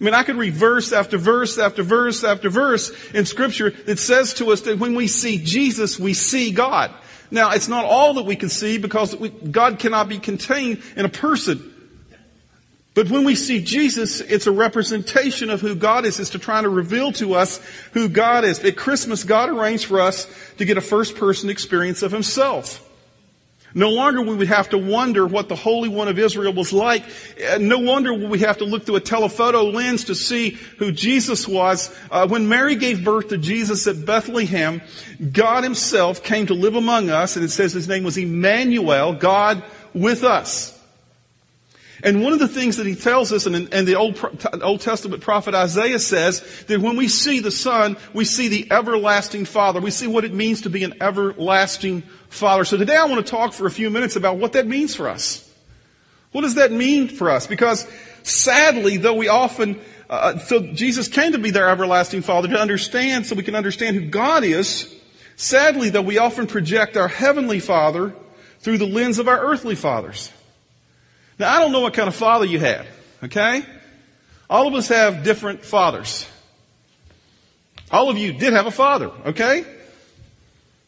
I 0.00 0.04
mean, 0.04 0.14
I 0.14 0.22
could 0.22 0.36
read 0.36 0.54
verse 0.54 0.92
after 0.92 1.18
verse 1.18 1.58
after 1.58 1.82
verse 1.82 2.22
after 2.22 2.50
verse 2.50 2.92
in 3.12 3.24
scripture 3.24 3.70
that 3.70 3.98
says 3.98 4.34
to 4.34 4.52
us 4.52 4.60
that 4.62 4.78
when 4.78 4.94
we 4.94 5.08
see 5.08 5.38
Jesus, 5.38 5.98
we 5.98 6.14
see 6.14 6.52
God. 6.52 6.92
Now, 7.30 7.50
it's 7.50 7.68
not 7.68 7.84
all 7.84 8.14
that 8.14 8.22
we 8.24 8.36
can 8.36 8.48
see 8.48 8.78
because 8.78 9.14
we, 9.16 9.28
God 9.28 9.78
cannot 9.78 10.08
be 10.08 10.18
contained 10.18 10.82
in 10.96 11.04
a 11.04 11.08
person. 11.10 11.74
But 12.94 13.10
when 13.10 13.24
we 13.24 13.36
see 13.36 13.62
Jesus, 13.62 14.20
it's 14.20 14.46
a 14.46 14.52
representation 14.52 15.50
of 15.50 15.60
who 15.60 15.74
God 15.76 16.04
is. 16.04 16.18
It's 16.18 16.30
to 16.30 16.38
try 16.38 16.60
to 16.60 16.68
reveal 16.68 17.12
to 17.12 17.34
us 17.34 17.60
who 17.92 18.08
God 18.08 18.44
is. 18.44 18.58
At 18.64 18.76
Christmas, 18.76 19.22
God 19.24 19.50
arranged 19.50 19.84
for 19.84 20.00
us 20.00 20.26
to 20.56 20.64
get 20.64 20.76
a 20.78 20.80
first 20.80 21.16
person 21.16 21.48
experience 21.48 22.02
of 22.02 22.10
Himself. 22.10 22.84
No 23.74 23.90
longer 23.90 24.22
we 24.22 24.34
would 24.34 24.48
have 24.48 24.70
to 24.70 24.78
wonder 24.78 25.26
what 25.26 25.48
the 25.48 25.54
Holy 25.54 25.88
One 25.88 26.08
of 26.08 26.18
Israel 26.18 26.52
was 26.54 26.72
like. 26.72 27.04
No 27.60 27.78
wonder 27.78 28.14
we 28.14 28.38
have 28.40 28.58
to 28.58 28.64
look 28.64 28.86
through 28.86 28.96
a 28.96 29.00
telephoto 29.00 29.64
lens 29.64 30.04
to 30.04 30.14
see 30.14 30.50
who 30.78 30.90
Jesus 30.90 31.46
was. 31.46 31.94
Uh, 32.10 32.26
when 32.26 32.48
Mary 32.48 32.76
gave 32.76 33.04
birth 33.04 33.28
to 33.28 33.38
Jesus 33.38 33.86
at 33.86 34.06
Bethlehem, 34.06 34.80
God 35.32 35.64
Himself 35.64 36.22
came 36.22 36.46
to 36.46 36.54
live 36.54 36.76
among 36.76 37.10
us, 37.10 37.36
and 37.36 37.44
it 37.44 37.50
says 37.50 37.72
His 37.72 37.88
name 37.88 38.04
was 38.04 38.16
Emmanuel, 38.16 39.12
God 39.12 39.62
with 39.92 40.24
us. 40.24 40.77
And 42.02 42.22
one 42.22 42.32
of 42.32 42.38
the 42.38 42.48
things 42.48 42.76
that 42.76 42.86
he 42.86 42.94
tells 42.94 43.32
us, 43.32 43.46
and, 43.46 43.72
and 43.74 43.86
the 43.88 43.96
Old, 43.96 44.18
Old 44.62 44.80
Testament 44.80 45.22
prophet 45.22 45.54
Isaiah 45.54 45.98
says, 45.98 46.64
that 46.68 46.80
when 46.80 46.96
we 46.96 47.08
see 47.08 47.40
the 47.40 47.50
Son, 47.50 47.96
we 48.12 48.24
see 48.24 48.48
the 48.48 48.70
everlasting 48.70 49.44
Father. 49.44 49.80
We 49.80 49.90
see 49.90 50.06
what 50.06 50.24
it 50.24 50.32
means 50.32 50.62
to 50.62 50.70
be 50.70 50.84
an 50.84 51.02
everlasting 51.02 52.02
Father. 52.28 52.64
So 52.64 52.76
today 52.76 52.96
I 52.96 53.04
want 53.06 53.24
to 53.24 53.30
talk 53.30 53.52
for 53.52 53.66
a 53.66 53.70
few 53.70 53.90
minutes 53.90 54.14
about 54.14 54.36
what 54.36 54.52
that 54.52 54.66
means 54.66 54.94
for 54.94 55.08
us. 55.08 55.44
What 56.30 56.42
does 56.42 56.54
that 56.54 56.70
mean 56.70 57.08
for 57.08 57.30
us? 57.30 57.46
Because 57.46 57.86
sadly, 58.22 58.96
though 58.96 59.14
we 59.14 59.28
often, 59.28 59.80
uh, 60.08 60.38
so 60.38 60.60
Jesus 60.60 61.08
came 61.08 61.32
to 61.32 61.38
be 61.38 61.50
their 61.50 61.68
everlasting 61.68 62.22
Father 62.22 62.48
to 62.48 62.60
understand, 62.60 63.26
so 63.26 63.34
we 63.34 63.42
can 63.42 63.56
understand 63.56 63.96
who 63.96 64.06
God 64.06 64.44
is. 64.44 64.94
Sadly, 65.36 65.90
though, 65.90 66.02
we 66.02 66.18
often 66.18 66.46
project 66.46 66.96
our 66.96 67.08
Heavenly 67.08 67.60
Father 67.60 68.14
through 68.60 68.78
the 68.78 68.86
lens 68.86 69.18
of 69.18 69.26
our 69.26 69.40
earthly 69.40 69.74
fathers. 69.74 70.32
Now, 71.38 71.54
I 71.54 71.60
don't 71.60 71.72
know 71.72 71.80
what 71.80 71.94
kind 71.94 72.08
of 72.08 72.14
father 72.14 72.44
you 72.44 72.58
had, 72.58 72.86
okay? 73.24 73.62
All 74.50 74.66
of 74.66 74.74
us 74.74 74.88
have 74.88 75.22
different 75.22 75.64
fathers. 75.64 76.26
All 77.90 78.10
of 78.10 78.18
you 78.18 78.32
did 78.32 78.52
have 78.52 78.66
a 78.66 78.70
father, 78.70 79.10
okay? 79.26 79.64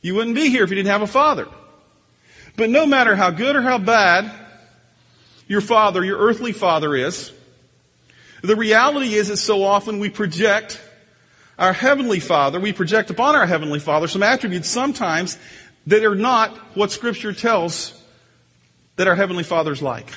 You 0.02 0.14
wouldn't 0.14 0.34
be 0.34 0.48
here 0.48 0.64
if 0.64 0.70
you 0.70 0.76
didn't 0.76 0.90
have 0.90 1.02
a 1.02 1.06
father. 1.06 1.46
But 2.56 2.70
no 2.70 2.84
matter 2.86 3.14
how 3.14 3.30
good 3.30 3.54
or 3.54 3.62
how 3.62 3.78
bad 3.78 4.30
your 5.46 5.60
father, 5.60 6.04
your 6.04 6.18
earthly 6.18 6.52
father 6.52 6.94
is, 6.94 7.32
The 8.42 8.56
reality 8.56 9.14
is 9.14 9.28
that 9.28 9.36
so 9.36 9.64
often 9.64 9.98
we 9.98 10.08
project 10.08 10.80
our 11.58 11.72
Heavenly 11.74 12.20
Father, 12.20 12.58
we 12.58 12.72
project 12.72 13.10
upon 13.10 13.36
our 13.36 13.46
Heavenly 13.46 13.80
Father 13.80 14.08
some 14.08 14.22
attributes 14.22 14.68
sometimes 14.68 15.38
that 15.86 16.04
are 16.04 16.14
not 16.14 16.56
what 16.74 16.90
Scripture 16.90 17.34
tells 17.34 17.92
that 18.96 19.08
our 19.08 19.14
Heavenly 19.14 19.44
Father's 19.44 19.82
like. 19.82 20.08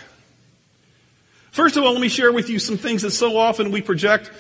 First 1.54 1.78
of 1.78 1.84
all, 1.84 1.92
let 1.92 2.02
me 2.02 2.10
share 2.10 2.32
with 2.32 2.50
you 2.50 2.58
some 2.58 2.78
things 2.78 3.04
that 3.04 3.12
so 3.12 3.38
often 3.38 3.70
we 3.70 3.80
project 3.80 4.32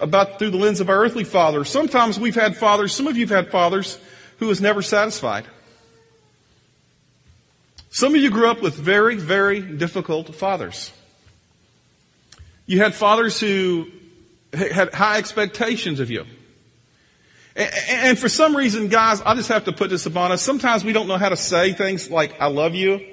about 0.00 0.38
through 0.38 0.48
the 0.48 0.56
lens 0.56 0.80
of 0.80 0.88
our 0.88 1.04
earthly 1.04 1.22
father. 1.22 1.66
Sometimes 1.66 2.18
we've 2.18 2.34
had 2.34 2.56
fathers, 2.56 2.94
some 2.94 3.06
of 3.06 3.14
you 3.18 3.26
have 3.26 3.44
had 3.44 3.52
fathers 3.52 3.98
who 4.38 4.46
was 4.46 4.58
never 4.58 4.80
satisfied. 4.80 5.44
Some 7.90 8.14
of 8.14 8.22
you 8.22 8.30
grew 8.30 8.50
up 8.50 8.62
with 8.62 8.74
very, 8.74 9.16
very 9.16 9.60
difficult 9.60 10.34
fathers. 10.34 10.90
You 12.64 12.78
had 12.78 12.94
fathers 12.94 13.38
who 13.38 13.88
had 14.54 14.94
high 14.94 15.18
expectations 15.18 16.00
of 16.00 16.10
you. 16.10 16.24
And 17.54 18.18
for 18.18 18.30
some 18.30 18.56
reason, 18.56 18.88
guys, 18.88 19.20
I 19.20 19.34
just 19.34 19.50
have 19.50 19.66
to 19.66 19.72
put 19.72 19.90
this 19.90 20.06
upon 20.06 20.32
us. 20.32 20.40
Sometimes 20.40 20.84
we 20.84 20.94
don't 20.94 21.06
know 21.06 21.18
how 21.18 21.28
to 21.28 21.36
say 21.36 21.74
things 21.74 22.10
like, 22.10 22.40
I 22.40 22.46
love 22.46 22.74
you 22.74 23.06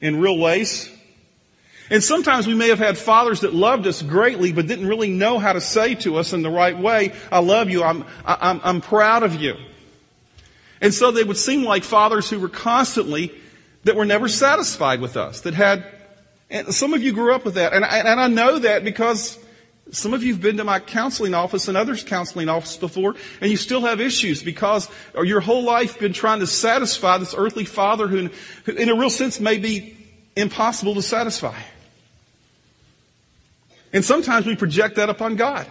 in 0.00 0.20
real 0.20 0.38
ways. 0.38 0.88
And 1.90 2.02
sometimes 2.02 2.46
we 2.46 2.54
may 2.54 2.68
have 2.68 2.78
had 2.78 2.96
fathers 2.96 3.40
that 3.40 3.52
loved 3.52 3.86
us 3.86 4.00
greatly, 4.00 4.52
but 4.52 4.66
didn't 4.66 4.88
really 4.88 5.10
know 5.10 5.38
how 5.38 5.52
to 5.52 5.60
say 5.60 5.94
to 5.96 6.16
us 6.16 6.32
in 6.32 6.42
the 6.42 6.50
right 6.50 6.76
way, 6.78 7.12
I 7.30 7.40
love 7.40 7.68
you, 7.68 7.82
I'm, 7.82 8.04
I'm, 8.24 8.60
I'm 8.64 8.80
proud 8.80 9.22
of 9.22 9.34
you. 9.34 9.56
And 10.80 10.94
so 10.94 11.10
they 11.10 11.24
would 11.24 11.36
seem 11.36 11.64
like 11.64 11.84
fathers 11.84 12.28
who 12.30 12.40
were 12.40 12.48
constantly, 12.48 13.32
that 13.84 13.96
were 13.96 14.06
never 14.06 14.28
satisfied 14.28 15.00
with 15.00 15.16
us, 15.16 15.42
that 15.42 15.54
had, 15.54 15.86
and 16.48 16.74
some 16.74 16.94
of 16.94 17.02
you 17.02 17.12
grew 17.12 17.34
up 17.34 17.44
with 17.44 17.54
that. 17.54 17.74
And 17.74 17.84
I, 17.84 17.98
and 17.98 18.20
I 18.20 18.28
know 18.28 18.58
that 18.58 18.82
because 18.82 19.38
some 19.90 20.14
of 20.14 20.22
you 20.22 20.32
have 20.32 20.42
been 20.42 20.56
to 20.56 20.64
my 20.64 20.80
counseling 20.80 21.34
office 21.34 21.68
and 21.68 21.76
others' 21.76 22.02
counseling 22.02 22.48
office 22.48 22.78
before, 22.78 23.14
and 23.42 23.50
you 23.50 23.58
still 23.58 23.82
have 23.82 24.00
issues 24.00 24.42
because 24.42 24.88
your 25.22 25.40
whole 25.40 25.64
life 25.64 25.98
been 25.98 26.14
trying 26.14 26.40
to 26.40 26.46
satisfy 26.46 27.18
this 27.18 27.34
earthly 27.36 27.66
father 27.66 28.08
who, 28.08 28.30
who 28.64 28.72
in 28.72 28.88
a 28.88 28.94
real 28.94 29.10
sense 29.10 29.38
may 29.38 29.58
be 29.58 29.96
impossible 30.34 30.94
to 30.94 31.02
satisfy. 31.02 31.58
And 33.94 34.04
sometimes 34.04 34.44
we 34.44 34.56
project 34.56 34.96
that 34.96 35.08
upon 35.08 35.36
God. 35.36 35.68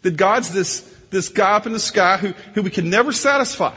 That 0.00 0.16
God's 0.16 0.50
this, 0.52 0.80
this 1.10 1.28
guy 1.28 1.52
up 1.52 1.66
in 1.66 1.72
the 1.72 1.78
sky 1.78 2.16
who, 2.16 2.28
who 2.54 2.62
we 2.62 2.70
can 2.70 2.88
never 2.88 3.12
satisfy. 3.12 3.76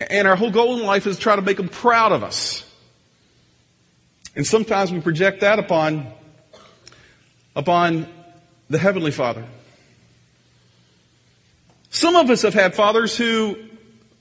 And 0.00 0.26
our 0.26 0.34
whole 0.34 0.50
goal 0.50 0.76
in 0.78 0.84
life 0.84 1.06
is 1.06 1.16
to 1.16 1.22
try 1.22 1.36
to 1.36 1.42
make 1.42 1.60
him 1.60 1.68
proud 1.68 2.10
of 2.10 2.24
us. 2.24 2.64
And 4.34 4.44
sometimes 4.44 4.92
we 4.92 5.00
project 5.00 5.40
that 5.40 5.60
upon, 5.60 6.08
upon 7.54 8.08
the 8.68 8.78
Heavenly 8.78 9.12
Father. 9.12 9.44
Some 11.90 12.16
of 12.16 12.30
us 12.30 12.42
have 12.42 12.54
had 12.54 12.74
fathers 12.74 13.16
who 13.16 13.56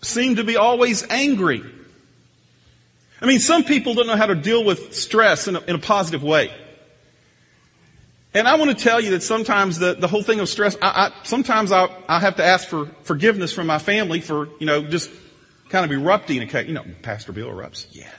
seem 0.03 0.35
to 0.35 0.43
be 0.43 0.55
always 0.55 1.03
angry. 1.09 1.63
I 3.19 3.25
mean, 3.25 3.39
some 3.39 3.63
people 3.63 3.95
don't 3.95 4.05
know 4.05 4.15
how 4.15 4.27
to 4.27 4.35
deal 4.35 4.63
with 4.63 4.93
stress 4.93 5.47
in 5.47 5.55
a, 5.55 5.61
in 5.61 5.75
a 5.75 5.79
positive 5.79 6.21
way. 6.21 6.51
And 8.37 8.47
I 8.47 8.53
want 8.53 8.69
to 8.69 8.83
tell 8.83 9.01
you 9.01 9.09
that 9.11 9.23
sometimes 9.23 9.79
the, 9.79 9.95
the 9.95 10.07
whole 10.07 10.21
thing 10.21 10.39
of 10.39 10.47
stress, 10.47 10.77
I, 10.79 11.07
I, 11.07 11.11
sometimes 11.23 11.71
I, 11.71 11.89
I 12.07 12.19
have 12.19 12.35
to 12.35 12.45
ask 12.45 12.67
for 12.67 12.85
forgiveness 13.01 13.51
from 13.51 13.65
my 13.65 13.79
family 13.79 14.21
for, 14.21 14.47
you 14.59 14.67
know, 14.67 14.83
just 14.83 15.09
kind 15.69 15.83
of 15.83 15.91
erupting. 15.91 16.47
You 16.47 16.73
know, 16.73 16.85
Pastor 17.01 17.31
Bill 17.31 17.47
erupts. 17.47 17.87
Yeah. 17.89 18.11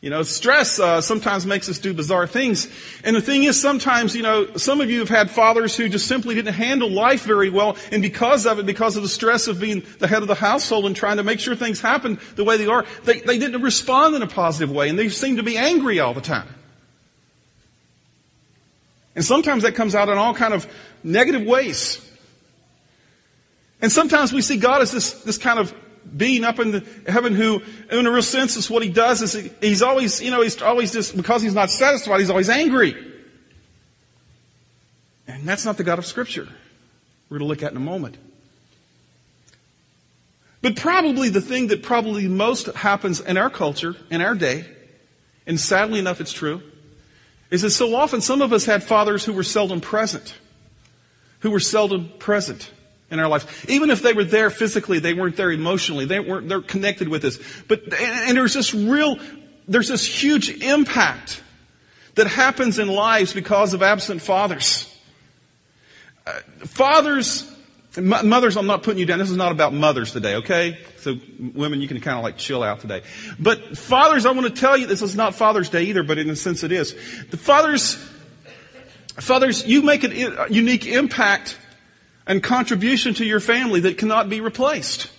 You 0.00 0.10
know, 0.10 0.24
stress 0.24 0.80
uh, 0.80 1.00
sometimes 1.00 1.46
makes 1.46 1.68
us 1.68 1.78
do 1.78 1.94
bizarre 1.94 2.26
things. 2.26 2.68
And 3.04 3.14
the 3.14 3.20
thing 3.20 3.44
is, 3.44 3.60
sometimes, 3.60 4.16
you 4.16 4.22
know, 4.22 4.56
some 4.56 4.80
of 4.80 4.90
you 4.90 4.98
have 4.98 5.08
had 5.08 5.30
fathers 5.30 5.76
who 5.76 5.88
just 5.88 6.08
simply 6.08 6.34
didn't 6.34 6.54
handle 6.54 6.90
life 6.90 7.22
very 7.22 7.50
well, 7.50 7.76
and 7.92 8.02
because 8.02 8.46
of 8.46 8.58
it, 8.58 8.66
because 8.66 8.96
of 8.96 9.04
the 9.04 9.08
stress 9.08 9.46
of 9.46 9.60
being 9.60 9.84
the 10.00 10.08
head 10.08 10.22
of 10.22 10.28
the 10.28 10.34
household 10.34 10.86
and 10.86 10.96
trying 10.96 11.18
to 11.18 11.22
make 11.22 11.38
sure 11.38 11.54
things 11.54 11.80
happen 11.80 12.18
the 12.34 12.42
way 12.42 12.56
they 12.56 12.66
are, 12.66 12.84
they, 13.04 13.20
they 13.20 13.38
didn't 13.38 13.62
respond 13.62 14.16
in 14.16 14.22
a 14.22 14.26
positive 14.26 14.72
way, 14.74 14.88
and 14.88 14.98
they 14.98 15.08
seem 15.08 15.36
to 15.36 15.44
be 15.44 15.56
angry 15.56 16.00
all 16.00 16.14
the 16.14 16.20
time. 16.20 16.48
And 19.16 19.24
sometimes 19.24 19.62
that 19.64 19.74
comes 19.74 19.94
out 19.94 20.10
in 20.10 20.18
all 20.18 20.34
kind 20.34 20.54
of 20.54 20.66
negative 21.02 21.42
ways. 21.42 22.00
And 23.80 23.90
sometimes 23.90 24.32
we 24.32 24.42
see 24.42 24.58
God 24.58 24.82
as 24.82 24.92
this, 24.92 25.14
this 25.22 25.38
kind 25.38 25.58
of 25.58 25.74
being 26.16 26.44
up 26.44 26.58
in 26.58 26.86
heaven 27.06 27.34
who, 27.34 27.62
in 27.90 28.06
a 28.06 28.10
real 28.10 28.22
sense, 28.22 28.56
is 28.56 28.70
what 28.70 28.82
he 28.82 28.90
does 28.90 29.22
is 29.22 29.32
he, 29.32 29.50
he's 29.60 29.82
always, 29.82 30.22
you 30.22 30.30
know, 30.30 30.42
he's 30.42 30.60
always 30.62 30.92
just, 30.92 31.16
because 31.16 31.42
he's 31.42 31.54
not 31.54 31.70
satisfied, 31.70 32.20
he's 32.20 32.30
always 32.30 32.50
angry. 32.50 32.94
And 35.26 35.48
that's 35.48 35.64
not 35.64 35.78
the 35.78 35.84
God 35.84 35.98
of 35.98 36.06
scripture. 36.06 36.46
We're 37.28 37.38
going 37.38 37.48
to 37.48 37.48
look 37.48 37.62
at 37.62 37.72
in 37.72 37.76
a 37.76 37.80
moment. 37.80 38.16
But 40.60 40.76
probably 40.76 41.28
the 41.30 41.40
thing 41.40 41.68
that 41.68 41.82
probably 41.82 42.28
most 42.28 42.66
happens 42.66 43.20
in 43.20 43.36
our 43.36 43.50
culture, 43.50 43.96
in 44.10 44.20
our 44.20 44.34
day, 44.34 44.64
and 45.46 45.58
sadly 45.58 45.98
enough 45.98 46.20
it's 46.20 46.32
true, 46.32 46.62
is 47.50 47.62
that 47.62 47.70
so 47.70 47.94
often 47.94 48.20
some 48.20 48.42
of 48.42 48.52
us 48.52 48.64
had 48.64 48.82
fathers 48.82 49.24
who 49.24 49.32
were 49.32 49.42
seldom 49.42 49.80
present. 49.80 50.34
Who 51.40 51.50
were 51.50 51.60
seldom 51.60 52.10
present 52.18 52.70
in 53.10 53.20
our 53.20 53.28
life. 53.28 53.68
Even 53.68 53.90
if 53.90 54.02
they 54.02 54.12
were 54.12 54.24
there 54.24 54.50
physically, 54.50 54.98
they 54.98 55.14
weren't 55.14 55.36
there 55.36 55.52
emotionally. 55.52 56.06
They 56.06 56.20
weren't, 56.20 56.48
they're 56.48 56.60
connected 56.60 57.08
with 57.08 57.24
us. 57.24 57.38
But, 57.68 57.92
and 57.94 58.36
there's 58.36 58.54
this 58.54 58.74
real, 58.74 59.18
there's 59.68 59.88
this 59.88 60.04
huge 60.04 60.50
impact 60.62 61.42
that 62.16 62.26
happens 62.26 62.78
in 62.78 62.88
lives 62.88 63.32
because 63.32 63.74
of 63.74 63.82
absent 63.82 64.22
fathers. 64.22 64.92
Uh, 66.26 66.40
fathers 66.64 67.50
Mothers, 67.98 68.56
I'm 68.56 68.66
not 68.66 68.82
putting 68.82 68.98
you 68.98 69.06
down. 69.06 69.18
This 69.18 69.30
is 69.30 69.36
not 69.36 69.52
about 69.52 69.72
mothers 69.72 70.12
today, 70.12 70.36
okay? 70.36 70.78
So 70.98 71.16
women, 71.54 71.80
you 71.80 71.88
can 71.88 72.00
kind 72.00 72.18
of 72.18 72.24
like 72.24 72.36
chill 72.36 72.62
out 72.62 72.80
today. 72.80 73.02
But 73.38 73.78
fathers, 73.78 74.26
I 74.26 74.32
want 74.32 74.46
to 74.46 74.60
tell 74.60 74.76
you, 74.76 74.86
this 74.86 75.02
is 75.02 75.16
not 75.16 75.34
Father's 75.34 75.70
Day 75.70 75.84
either, 75.84 76.02
but 76.02 76.18
in 76.18 76.28
a 76.28 76.36
sense 76.36 76.62
it 76.62 76.72
is. 76.72 76.94
The 77.30 77.36
fathers, 77.36 77.94
fathers, 79.14 79.66
you 79.66 79.82
make 79.82 80.04
a 80.04 80.42
uh, 80.42 80.46
unique 80.48 80.86
impact 80.86 81.58
and 82.26 82.42
contribution 82.42 83.14
to 83.14 83.24
your 83.24 83.40
family 83.40 83.80
that 83.80 83.98
cannot 83.98 84.28
be 84.28 84.40
replaced. 84.40 85.10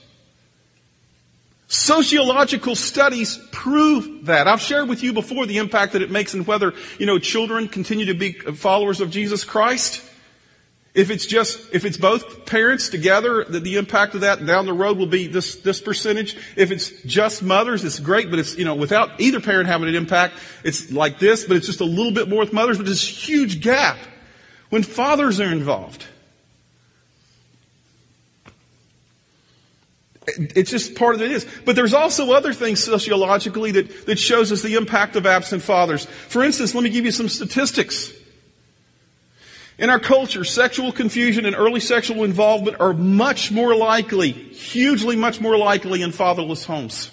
Sociological 1.69 2.75
studies 2.75 3.39
prove 3.51 4.25
that. 4.27 4.47
I've 4.47 4.61
shared 4.61 4.87
with 4.87 5.03
you 5.03 5.11
before 5.11 5.45
the 5.45 5.57
impact 5.57 5.93
that 5.93 6.01
it 6.01 6.09
makes 6.09 6.33
in 6.33 6.45
whether, 6.45 6.73
you 6.97 7.05
know, 7.05 7.19
children 7.19 7.67
continue 7.67 8.05
to 8.05 8.13
be 8.13 8.33
followers 8.33 9.01
of 9.01 9.09
Jesus 9.09 9.43
Christ. 9.43 10.01
If 10.97 11.11
it's 11.11 11.27
just, 11.27 11.59
if 11.71 11.85
it's 11.85 11.95
both 11.95 12.47
parents 12.47 12.89
together, 12.89 13.45
the, 13.47 13.59
the, 13.59 13.77
impact 13.77 14.15
of 14.15 14.21
that 14.21 14.43
down 14.47 14.65
the 14.65 14.73
road 14.73 14.97
will 14.97 15.05
be 15.05 15.27
this, 15.27 15.57
this 15.57 15.79
percentage. 15.79 16.35
If 16.55 16.71
it's 16.71 16.89
just 17.03 17.43
mothers, 17.43 17.85
it's 17.85 17.99
great, 17.99 18.31
but 18.31 18.39
it's, 18.39 18.57
you 18.57 18.65
know, 18.65 18.73
without 18.73 19.21
either 19.21 19.39
parent 19.39 19.67
having 19.67 19.87
an 19.87 19.93
impact, 19.93 20.33
it's 20.63 20.91
like 20.91 21.19
this, 21.19 21.45
but 21.45 21.55
it's 21.55 21.67
just 21.67 21.81
a 21.81 21.85
little 21.85 22.11
bit 22.11 22.27
more 22.27 22.39
with 22.39 22.51
mothers, 22.51 22.77
but 22.77 22.87
there's 22.87 23.03
a 23.03 23.11
huge 23.11 23.61
gap 23.61 23.99
when 24.69 24.81
fathers 24.81 25.39
are 25.39 25.51
involved. 25.51 26.07
It's 30.25 30.71
just 30.71 30.95
part 30.95 31.13
of 31.13 31.21
it 31.21 31.29
is. 31.29 31.45
But 31.63 31.75
there's 31.75 31.93
also 31.93 32.31
other 32.31 32.53
things 32.53 32.83
sociologically 32.83 33.69
that, 33.73 34.07
that 34.07 34.17
shows 34.17 34.51
us 34.51 34.63
the 34.63 34.73
impact 34.73 35.15
of 35.15 35.27
absent 35.27 35.61
fathers. 35.61 36.05
For 36.05 36.43
instance, 36.43 36.73
let 36.73 36.83
me 36.83 36.89
give 36.89 37.05
you 37.05 37.11
some 37.11 37.29
statistics. 37.29 38.16
In 39.77 39.91
our 39.91 39.99
culture, 39.99 40.43
sexual 40.43 40.91
confusion 40.91 41.45
and 41.45 41.55
early 41.55 41.79
sexual 41.79 42.23
involvement 42.23 42.79
are 42.79 42.93
much 42.93 43.51
more 43.51 43.75
likely, 43.75 44.31
hugely 44.31 45.15
much 45.15 45.39
more 45.39 45.57
likely 45.57 46.01
in 46.01 46.11
fatherless 46.11 46.65
homes. 46.65 47.11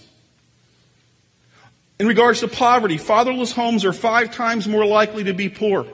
In 1.98 2.06
regards 2.06 2.40
to 2.40 2.48
poverty, 2.48 2.96
fatherless 2.96 3.52
homes 3.52 3.84
are 3.84 3.92
five 3.92 4.32
times 4.34 4.66
more 4.66 4.86
likely 4.86 5.24
to 5.24 5.34
be 5.34 5.48
poor. 5.48 5.86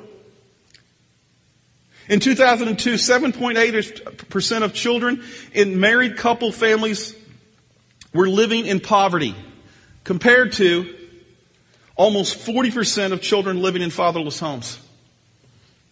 In 2.09 2.21
2002, 2.21 2.95
7.8% 2.95 4.63
of 4.63 4.73
children 4.73 5.23
in 5.53 5.79
married 5.79 6.17
couple 6.17 6.53
families 6.53 7.15
were 8.15 8.29
living 8.29 8.67
in 8.67 8.81
poverty, 8.81 9.35
compared 10.05 10.53
to 10.55 10.93
almost 11.97 12.39
40% 12.39 13.13
of 13.13 13.21
children 13.21 13.61
living 13.61 13.83
in 13.83 13.91
fatherless 13.91 14.41
homes. 14.41 14.79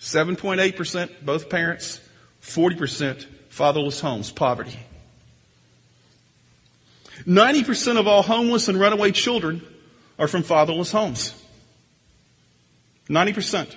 7.8%, 0.00 1.24
both 1.24 1.50
parents, 1.50 2.00
40% 2.42 3.26
fatherless 3.48 4.00
homes, 4.00 4.30
poverty. 4.30 4.78
90% 7.26 7.98
of 7.98 8.06
all 8.06 8.22
homeless 8.22 8.68
and 8.68 8.78
runaway 8.78 9.10
children 9.10 9.62
are 10.18 10.28
from 10.28 10.42
fatherless 10.42 10.92
homes. 10.92 11.34
90%. 13.08 13.74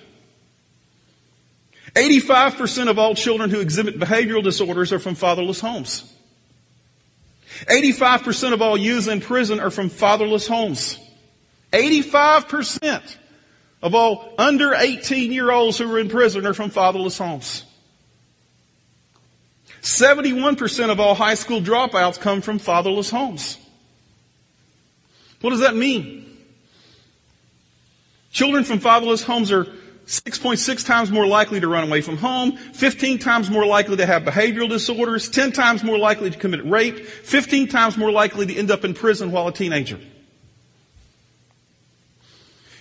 85% 1.95 2.89
of 2.89 2.99
all 2.99 3.15
children 3.15 3.49
who 3.49 3.59
exhibit 3.59 3.99
behavioral 3.99 4.43
disorders 4.43 4.93
are 4.93 4.99
from 4.99 5.15
fatherless 5.15 5.59
homes. 5.59 6.13
85% 7.65 8.53
of 8.53 8.61
all 8.61 8.77
youths 8.77 9.07
in 9.07 9.21
prison 9.21 9.59
are 9.59 9.71
from 9.71 9.89
fatherless 9.89 10.47
homes. 10.47 10.97
85% 11.71 13.17
of 13.81 13.95
all 13.95 14.33
under 14.37 14.73
18 14.73 15.31
year 15.31 15.51
olds 15.51 15.77
who 15.77 15.91
are 15.91 15.99
in 15.99 16.09
prison 16.09 16.45
are 16.45 16.53
from 16.53 16.69
fatherless 16.69 17.17
homes. 17.17 17.63
71% 19.81 20.91
of 20.91 20.99
all 20.99 21.15
high 21.15 21.33
school 21.33 21.59
dropouts 21.59 22.19
come 22.19 22.41
from 22.41 22.59
fatherless 22.59 23.09
homes. 23.09 23.57
What 25.41 25.49
does 25.49 25.61
that 25.61 25.75
mean? 25.75 26.37
Children 28.31 28.63
from 28.63 28.79
fatherless 28.79 29.23
homes 29.23 29.51
are 29.51 29.65
6.6 30.05 30.85
times 30.85 31.09
more 31.09 31.25
likely 31.25 31.59
to 31.59 31.67
run 31.67 31.83
away 31.83 32.01
from 32.01 32.17
home, 32.17 32.57
15 32.57 33.17
times 33.17 33.49
more 33.49 33.65
likely 33.65 33.97
to 33.97 34.05
have 34.05 34.23
behavioral 34.23 34.69
disorders, 34.69 35.29
10 35.29 35.51
times 35.51 35.83
more 35.83 35.97
likely 35.97 36.29
to 36.29 36.37
commit 36.37 36.63
rape, 36.65 36.99
15 36.99 37.67
times 37.67 37.97
more 37.97 38.11
likely 38.11 38.45
to 38.45 38.55
end 38.55 38.71
up 38.71 38.85
in 38.85 38.93
prison 38.93 39.31
while 39.31 39.47
a 39.47 39.53
teenager. 39.53 39.99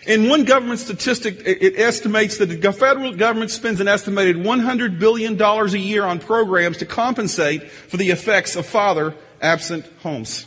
In 0.07 0.29
one 0.29 0.45
government 0.45 0.81
statistic, 0.81 1.43
it 1.45 1.79
estimates 1.79 2.39
that 2.39 2.47
the 2.47 2.73
federal 2.73 3.15
government 3.15 3.51
spends 3.51 3.81
an 3.81 3.89
estimated 3.89 4.37
$100 4.37 4.99
billion 4.99 5.41
a 5.41 5.67
year 5.77 6.05
on 6.05 6.19
programs 6.19 6.79
to 6.79 6.87
compensate 6.87 7.71
for 7.71 7.99
the 7.99 8.11
effects 8.11 8.57
of 8.57 8.65
father 8.65 9.15
absent 9.43 9.85
homes. 10.03 10.47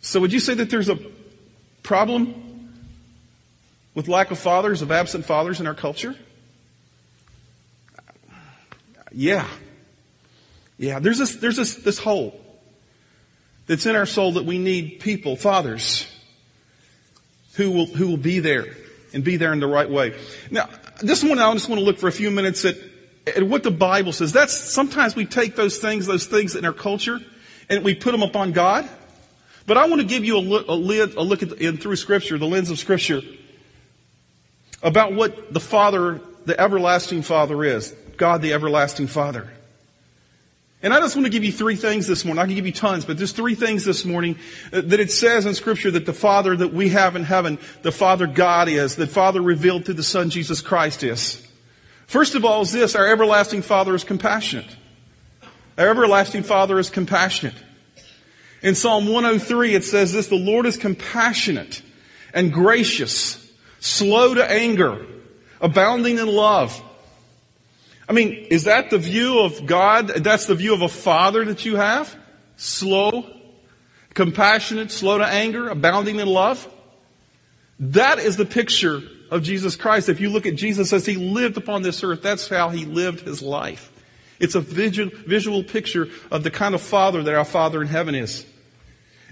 So 0.00 0.20
would 0.20 0.32
you 0.32 0.40
say 0.40 0.54
that 0.54 0.70
there's 0.70 0.88
a 0.88 0.98
problem 1.82 2.72
with 3.94 4.08
lack 4.08 4.30
of 4.30 4.38
fathers, 4.38 4.80
of 4.80 4.90
absent 4.90 5.26
fathers 5.26 5.60
in 5.60 5.66
our 5.66 5.74
culture? 5.74 6.16
Yeah. 9.12 9.46
Yeah, 10.78 11.00
there's 11.00 11.18
this, 11.18 11.36
there's 11.36 11.56
this, 11.56 11.74
this 11.74 11.98
hole 11.98 12.40
that's 13.66 13.84
in 13.84 13.94
our 13.94 14.06
soul 14.06 14.32
that 14.32 14.46
we 14.46 14.56
need 14.56 15.00
people, 15.00 15.36
fathers, 15.36 16.06
who 17.60 17.70
will, 17.70 17.86
who 17.86 18.08
will 18.08 18.16
be 18.16 18.38
there 18.38 18.74
and 19.12 19.22
be 19.22 19.36
there 19.36 19.52
in 19.52 19.60
the 19.60 19.66
right 19.66 19.88
way. 19.88 20.18
Now, 20.50 20.70
this 21.00 21.22
one, 21.22 21.38
I 21.38 21.52
just 21.52 21.68
want 21.68 21.78
to 21.78 21.84
look 21.84 21.98
for 21.98 22.08
a 22.08 22.12
few 22.12 22.30
minutes 22.30 22.64
at, 22.64 22.76
at 23.26 23.42
what 23.42 23.62
the 23.62 23.70
Bible 23.70 24.12
says. 24.12 24.32
That's, 24.32 24.54
sometimes 24.54 25.14
we 25.14 25.26
take 25.26 25.56
those 25.56 25.76
things, 25.76 26.06
those 26.06 26.26
things 26.26 26.56
in 26.56 26.64
our 26.64 26.72
culture, 26.72 27.20
and 27.68 27.84
we 27.84 27.94
put 27.94 28.12
them 28.12 28.22
upon 28.22 28.52
God. 28.52 28.88
But 29.66 29.76
I 29.76 29.88
want 29.88 30.00
to 30.00 30.06
give 30.06 30.24
you 30.24 30.38
a 30.38 30.40
look, 30.40 30.68
a 30.68 30.72
lid, 30.72 31.16
a 31.16 31.22
look 31.22 31.42
at 31.42 31.50
the, 31.50 31.66
in 31.66 31.76
through 31.76 31.96
Scripture, 31.96 32.38
the 32.38 32.46
lens 32.46 32.70
of 32.70 32.78
Scripture, 32.78 33.20
about 34.82 35.12
what 35.12 35.52
the 35.52 35.60
Father, 35.60 36.18
the 36.46 36.58
everlasting 36.58 37.20
Father 37.20 37.62
is. 37.62 37.94
God, 38.16 38.40
the 38.40 38.54
everlasting 38.54 39.06
Father. 39.06 39.50
And 40.82 40.94
I 40.94 41.00
just 41.00 41.14
want 41.14 41.26
to 41.26 41.30
give 41.30 41.44
you 41.44 41.52
three 41.52 41.76
things 41.76 42.06
this 42.06 42.24
morning. 42.24 42.40
I 42.42 42.46
can 42.46 42.54
give 42.54 42.64
you 42.64 42.72
tons, 42.72 43.04
but 43.04 43.18
there's 43.18 43.32
three 43.32 43.54
things 43.54 43.84
this 43.84 44.06
morning 44.06 44.38
that 44.70 44.98
it 44.98 45.12
says 45.12 45.44
in 45.44 45.54
scripture 45.54 45.90
that 45.90 46.06
the 46.06 46.14
Father 46.14 46.56
that 46.56 46.72
we 46.72 46.88
have 46.88 47.16
in 47.16 47.24
heaven, 47.24 47.58
the 47.82 47.92
Father 47.92 48.26
God 48.26 48.68
is, 48.68 48.96
that 48.96 49.10
Father 49.10 49.42
revealed 49.42 49.84
through 49.84 49.94
the 49.94 50.02
Son 50.02 50.30
Jesus 50.30 50.62
Christ 50.62 51.02
is. 51.02 51.46
First 52.06 52.34
of 52.34 52.46
all 52.46 52.62
is 52.62 52.72
this, 52.72 52.94
our 52.94 53.06
everlasting 53.06 53.60
Father 53.60 53.94
is 53.94 54.04
compassionate. 54.04 54.74
Our 55.76 55.88
everlasting 55.88 56.44
Father 56.44 56.78
is 56.78 56.88
compassionate. 56.88 57.54
In 58.62 58.74
Psalm 58.74 59.06
103 59.06 59.74
it 59.74 59.84
says 59.84 60.14
this, 60.14 60.28
the 60.28 60.36
Lord 60.36 60.64
is 60.64 60.78
compassionate 60.78 61.82
and 62.32 62.52
gracious, 62.52 63.52
slow 63.80 64.32
to 64.32 64.50
anger, 64.50 65.04
abounding 65.60 66.18
in 66.18 66.26
love. 66.26 66.82
I 68.10 68.12
mean, 68.12 68.48
is 68.50 68.64
that 68.64 68.90
the 68.90 68.98
view 68.98 69.38
of 69.38 69.66
God? 69.66 70.08
That's 70.08 70.46
the 70.46 70.56
view 70.56 70.74
of 70.74 70.82
a 70.82 70.88
father 70.88 71.44
that 71.44 71.64
you 71.64 71.76
have? 71.76 72.16
Slow, 72.56 73.24
compassionate, 74.14 74.90
slow 74.90 75.18
to 75.18 75.24
anger, 75.24 75.68
abounding 75.68 76.18
in 76.18 76.26
love? 76.26 76.68
That 77.78 78.18
is 78.18 78.36
the 78.36 78.44
picture 78.44 79.00
of 79.30 79.44
Jesus 79.44 79.76
Christ. 79.76 80.08
If 80.08 80.18
you 80.18 80.28
look 80.28 80.44
at 80.44 80.56
Jesus 80.56 80.92
as 80.92 81.06
he 81.06 81.14
lived 81.14 81.56
upon 81.56 81.82
this 81.82 82.02
earth, 82.02 82.20
that's 82.20 82.48
how 82.48 82.70
he 82.70 82.84
lived 82.84 83.20
his 83.20 83.42
life. 83.42 83.92
It's 84.40 84.56
a 84.56 84.60
visual, 84.60 85.62
picture 85.62 86.08
of 86.32 86.42
the 86.42 86.50
kind 86.50 86.74
of 86.74 86.80
father 86.80 87.22
that 87.22 87.34
our 87.36 87.44
Father 87.44 87.80
in 87.80 87.86
heaven 87.86 88.16
is. 88.16 88.44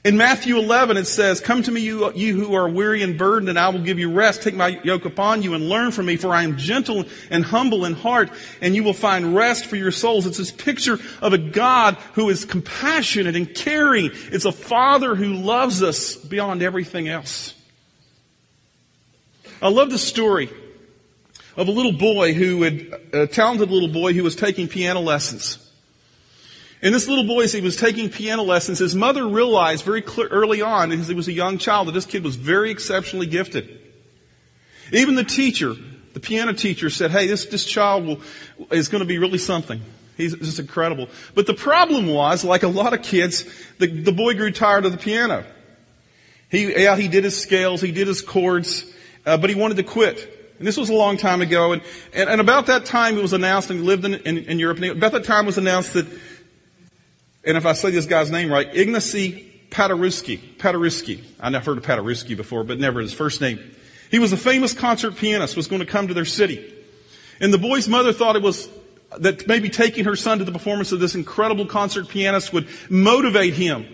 In 0.04 0.16
Matthew 0.16 0.56
11 0.56 0.96
it 0.96 1.06
says, 1.06 1.40
Come 1.40 1.62
to 1.64 1.72
me 1.72 1.80
you, 1.80 2.12
you 2.14 2.36
who 2.36 2.54
are 2.54 2.68
weary 2.68 3.02
and 3.02 3.18
burdened 3.18 3.48
and 3.48 3.58
I 3.58 3.68
will 3.70 3.80
give 3.80 3.98
you 3.98 4.12
rest. 4.12 4.42
Take 4.42 4.54
my 4.54 4.80
yoke 4.84 5.04
upon 5.04 5.42
you 5.42 5.54
and 5.54 5.68
learn 5.68 5.90
from 5.90 6.06
me 6.06 6.16
for 6.16 6.32
I 6.32 6.44
am 6.44 6.56
gentle 6.56 7.04
and 7.30 7.44
humble 7.44 7.84
in 7.84 7.94
heart 7.94 8.30
and 8.60 8.76
you 8.76 8.84
will 8.84 8.92
find 8.92 9.34
rest 9.34 9.66
for 9.66 9.76
your 9.76 9.90
souls. 9.90 10.26
It's 10.26 10.38
this 10.38 10.52
picture 10.52 10.98
of 11.20 11.32
a 11.32 11.38
God 11.38 11.96
who 12.14 12.28
is 12.28 12.44
compassionate 12.44 13.34
and 13.34 13.52
caring. 13.52 14.10
It's 14.30 14.44
a 14.44 14.52
father 14.52 15.16
who 15.16 15.34
loves 15.34 15.82
us 15.82 16.14
beyond 16.14 16.62
everything 16.62 17.08
else. 17.08 17.54
I 19.60 19.68
love 19.68 19.90
the 19.90 19.98
story 19.98 20.48
of 21.56 21.66
a 21.66 21.72
little 21.72 21.92
boy 21.92 22.34
who 22.34 22.62
had, 22.62 23.00
a 23.12 23.26
talented 23.26 23.68
little 23.68 23.88
boy 23.88 24.12
who 24.12 24.22
was 24.22 24.36
taking 24.36 24.68
piano 24.68 25.00
lessons. 25.00 25.67
And 26.80 26.94
this 26.94 27.08
little 27.08 27.24
boy, 27.24 27.42
as 27.42 27.52
he 27.52 27.60
was 27.60 27.76
taking 27.76 28.08
piano 28.08 28.42
lessons, 28.42 28.78
his 28.78 28.94
mother 28.94 29.26
realized 29.26 29.84
very 29.84 30.00
clear, 30.00 30.28
early 30.28 30.62
on, 30.62 30.92
as 30.92 31.08
he 31.08 31.14
was 31.14 31.26
a 31.26 31.32
young 31.32 31.58
child, 31.58 31.88
that 31.88 31.92
this 31.92 32.06
kid 32.06 32.22
was 32.22 32.36
very 32.36 32.70
exceptionally 32.70 33.26
gifted. 33.26 33.80
Even 34.92 35.16
the 35.16 35.24
teacher, 35.24 35.74
the 36.14 36.20
piano 36.20 36.52
teacher 36.52 36.88
said, 36.88 37.10
hey, 37.10 37.26
this, 37.26 37.46
this 37.46 37.64
child 37.64 38.06
will, 38.06 38.20
is 38.70 38.88
going 38.88 39.00
to 39.00 39.06
be 39.06 39.18
really 39.18 39.38
something. 39.38 39.82
He's 40.16 40.34
just 40.36 40.58
incredible. 40.58 41.08
But 41.34 41.46
the 41.46 41.54
problem 41.54 42.08
was, 42.08 42.44
like 42.44 42.62
a 42.62 42.68
lot 42.68 42.92
of 42.92 43.02
kids, 43.02 43.44
the, 43.78 43.86
the 43.86 44.12
boy 44.12 44.34
grew 44.34 44.50
tired 44.50 44.84
of 44.84 44.92
the 44.92 44.98
piano. 44.98 45.44
He, 46.50 46.82
yeah, 46.82 46.96
he 46.96 47.08
did 47.08 47.24
his 47.24 47.40
scales, 47.40 47.80
he 47.80 47.92
did 47.92 48.08
his 48.08 48.22
chords, 48.22 48.84
uh, 49.26 49.36
but 49.36 49.50
he 49.50 49.56
wanted 49.56 49.76
to 49.76 49.82
quit. 49.82 50.34
And 50.58 50.66
this 50.66 50.76
was 50.76 50.90
a 50.90 50.94
long 50.94 51.16
time 51.16 51.40
ago, 51.40 51.72
and, 51.72 51.82
and, 52.12 52.28
and 52.28 52.40
about 52.40 52.66
that 52.66 52.84
time 52.84 53.16
it 53.16 53.22
was 53.22 53.32
announced, 53.32 53.70
and 53.70 53.80
he 53.80 53.86
lived 53.86 54.04
in, 54.04 54.14
in, 54.14 54.38
in 54.38 54.58
Europe, 54.58 54.78
and 54.78 54.86
about 54.86 55.12
that 55.12 55.24
time 55.24 55.44
it 55.44 55.46
was 55.46 55.58
announced 55.58 55.92
that 55.92 56.06
and 57.48 57.56
if 57.56 57.64
I 57.64 57.72
say 57.72 57.90
this 57.90 58.04
guy's 58.04 58.30
name 58.30 58.52
right, 58.52 58.70
Ignacy 58.74 59.70
Paderewski. 59.70 60.38
Paderewski. 60.58 61.24
I 61.40 61.48
never 61.48 61.64
heard 61.72 61.78
of 61.78 61.84
Paderewski 61.84 62.36
before, 62.36 62.62
but 62.62 62.78
never 62.78 63.00
his 63.00 63.14
first 63.14 63.40
name. 63.40 63.58
He 64.10 64.18
was 64.18 64.34
a 64.34 64.36
famous 64.36 64.74
concert 64.74 65.16
pianist, 65.16 65.56
was 65.56 65.66
going 65.66 65.80
to 65.80 65.86
come 65.86 66.08
to 66.08 66.14
their 66.14 66.26
city. 66.26 66.74
And 67.40 67.52
the 67.52 67.58
boy's 67.58 67.88
mother 67.88 68.12
thought 68.12 68.36
it 68.36 68.42
was 68.42 68.68
that 69.18 69.48
maybe 69.48 69.70
taking 69.70 70.04
her 70.04 70.14
son 70.14 70.40
to 70.40 70.44
the 70.44 70.52
performance 70.52 70.92
of 70.92 71.00
this 71.00 71.14
incredible 71.14 71.64
concert 71.64 72.08
pianist 72.08 72.52
would 72.52 72.68
motivate 72.90 73.54
him 73.54 73.86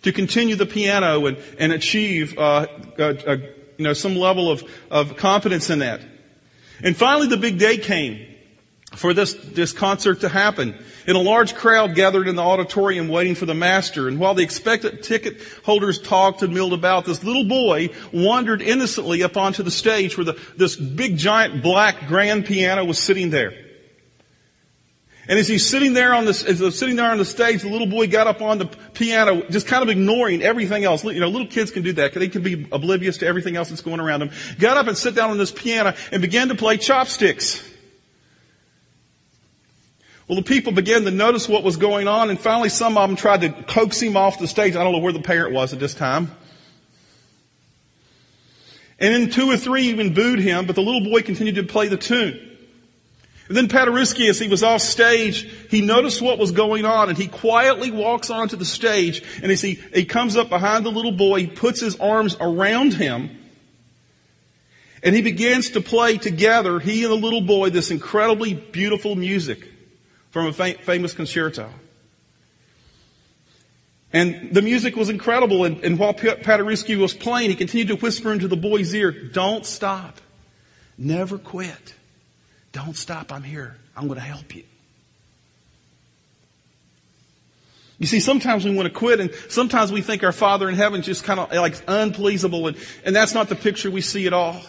to 0.00 0.10
continue 0.10 0.56
the 0.56 0.64
piano 0.64 1.26
and, 1.26 1.36
and 1.58 1.72
achieve 1.72 2.38
uh, 2.38 2.66
uh, 2.98 3.02
uh, 3.02 3.36
you 3.76 3.84
know 3.84 3.92
some 3.92 4.16
level 4.16 4.50
of, 4.50 4.64
of 4.90 5.18
competence 5.18 5.68
in 5.68 5.80
that. 5.80 6.00
And 6.82 6.96
finally, 6.96 7.28
the 7.28 7.36
big 7.36 7.58
day 7.58 7.76
came 7.76 8.26
for 8.94 9.12
this, 9.12 9.34
this 9.34 9.72
concert 9.72 10.20
to 10.20 10.30
happen. 10.30 10.74
And 11.06 11.16
a 11.16 11.20
large 11.20 11.54
crowd 11.54 11.94
gathered 11.94 12.28
in 12.28 12.36
the 12.36 12.42
auditorium 12.42 13.08
waiting 13.08 13.34
for 13.34 13.46
the 13.46 13.54
master. 13.54 14.08
And 14.08 14.18
while 14.18 14.34
the 14.34 14.42
expectant 14.42 15.02
ticket 15.02 15.38
holders 15.64 16.00
talked 16.00 16.42
and 16.42 16.54
milled 16.54 16.72
about, 16.72 17.04
this 17.04 17.24
little 17.24 17.44
boy 17.44 17.90
wandered 18.12 18.62
innocently 18.62 19.22
up 19.22 19.36
onto 19.36 19.62
the 19.62 19.70
stage 19.70 20.16
where 20.16 20.24
the, 20.24 20.40
this 20.56 20.76
big 20.76 21.16
giant 21.16 21.62
black 21.62 22.06
grand 22.06 22.46
piano 22.46 22.84
was 22.84 22.98
sitting 22.98 23.30
there. 23.30 23.52
And 25.28 25.38
as 25.38 25.46
he's 25.46 25.68
sitting 25.68 25.92
there 25.92 26.12
on 26.14 26.24
this, 26.24 26.42
as 26.42 26.58
he's 26.58 26.78
sitting 26.78 26.96
there 26.96 27.10
on 27.10 27.18
the 27.18 27.24
stage, 27.24 27.62
the 27.62 27.68
little 27.68 27.86
boy 27.86 28.08
got 28.08 28.26
up 28.26 28.42
on 28.42 28.58
the 28.58 28.66
piano, 28.66 29.42
just 29.50 29.68
kind 29.68 29.82
of 29.82 29.88
ignoring 29.88 30.42
everything 30.42 30.84
else. 30.84 31.04
You 31.04 31.20
know, 31.20 31.28
little 31.28 31.46
kids 31.46 31.70
can 31.70 31.84
do 31.84 31.92
that. 31.94 32.12
They 32.12 32.28
can 32.28 32.42
be 32.42 32.66
oblivious 32.72 33.18
to 33.18 33.26
everything 33.26 33.56
else 33.56 33.68
that's 33.68 33.82
going 33.82 34.00
around 34.00 34.20
them. 34.20 34.30
Got 34.58 34.76
up 34.76 34.88
and 34.88 34.98
sat 34.98 35.14
down 35.14 35.30
on 35.30 35.38
this 35.38 35.52
piano 35.52 35.94
and 36.10 36.20
began 36.20 36.48
to 36.48 36.56
play 36.56 36.76
chopsticks. 36.76 37.68
Well, 40.32 40.40
the 40.40 40.48
people 40.48 40.72
began 40.72 41.04
to 41.04 41.10
notice 41.10 41.46
what 41.46 41.62
was 41.62 41.76
going 41.76 42.08
on, 42.08 42.30
and 42.30 42.40
finally 42.40 42.70
some 42.70 42.96
of 42.96 43.06
them 43.06 43.16
tried 43.16 43.42
to 43.42 43.50
coax 43.50 44.00
him 44.00 44.16
off 44.16 44.38
the 44.38 44.48
stage. 44.48 44.74
I 44.76 44.82
don't 44.82 44.94
know 44.94 44.98
where 44.98 45.12
the 45.12 45.20
parent 45.20 45.52
was 45.52 45.74
at 45.74 45.78
this 45.78 45.92
time. 45.92 46.30
And 48.98 49.14
then 49.14 49.30
two 49.30 49.50
or 49.50 49.58
three 49.58 49.88
even 49.88 50.14
booed 50.14 50.38
him, 50.38 50.64
but 50.64 50.74
the 50.74 50.80
little 50.80 51.04
boy 51.04 51.20
continued 51.20 51.56
to 51.56 51.64
play 51.64 51.88
the 51.88 51.98
tune. 51.98 52.56
And 53.48 53.56
then 53.58 53.68
Paderewski, 53.68 54.30
as 54.30 54.38
he 54.38 54.48
was 54.48 54.62
off 54.62 54.80
stage, 54.80 55.42
he 55.68 55.82
noticed 55.82 56.22
what 56.22 56.38
was 56.38 56.50
going 56.50 56.86
on 56.86 57.10
and 57.10 57.18
he 57.18 57.28
quietly 57.28 57.90
walks 57.90 58.30
onto 58.30 58.56
the 58.56 58.64
stage 58.64 59.22
and 59.42 59.52
as 59.52 59.60
he, 59.60 59.80
he 59.92 60.06
comes 60.06 60.38
up 60.38 60.48
behind 60.48 60.86
the 60.86 60.90
little 60.90 61.12
boy, 61.12 61.40
he 61.40 61.46
puts 61.46 61.78
his 61.78 61.96
arms 61.96 62.38
around 62.40 62.94
him 62.94 63.38
and 65.02 65.14
he 65.14 65.20
begins 65.20 65.72
to 65.72 65.82
play 65.82 66.16
together, 66.16 66.78
he 66.78 67.04
and 67.04 67.12
the 67.12 67.16
little 67.16 67.42
boy, 67.42 67.68
this 67.68 67.90
incredibly 67.90 68.54
beautiful 68.54 69.14
music 69.14 69.71
from 70.32 70.46
a 70.46 70.52
fam- 70.52 70.78
famous 70.78 71.14
concerto. 71.14 71.70
And 74.12 74.52
the 74.52 74.60
music 74.60 74.96
was 74.96 75.08
incredible, 75.08 75.64
and, 75.64 75.82
and 75.84 75.98
while 75.98 76.12
Paderewski 76.12 76.98
was 76.98 77.14
playing, 77.14 77.50
he 77.50 77.56
continued 77.56 77.88
to 77.88 77.96
whisper 77.96 78.32
into 78.32 78.48
the 78.48 78.56
boy's 78.56 78.94
ear, 78.94 79.10
don't 79.10 79.64
stop. 79.64 80.20
Never 80.98 81.38
quit. 81.38 81.94
Don't 82.72 82.96
stop. 82.96 83.32
I'm 83.32 83.42
here. 83.42 83.76
I'm 83.96 84.08
going 84.08 84.18
to 84.18 84.24
help 84.24 84.54
you. 84.54 84.64
You 87.98 88.06
see, 88.06 88.20
sometimes 88.20 88.64
we 88.64 88.74
want 88.74 88.88
to 88.88 88.92
quit 88.92 89.20
and 89.20 89.32
sometimes 89.48 89.92
we 89.92 90.02
think 90.02 90.24
our 90.24 90.32
Father 90.32 90.68
in 90.68 90.74
heaven 90.74 91.02
just 91.02 91.22
kind 91.22 91.38
of 91.38 91.52
like 91.52 91.74
unpleasable 91.86 92.66
and, 92.66 92.76
and 93.04 93.14
that's 93.14 93.32
not 93.32 93.48
the 93.48 93.54
picture 93.54 93.92
we 93.92 94.00
see 94.00 94.26
at 94.26 94.32
all. 94.32 94.60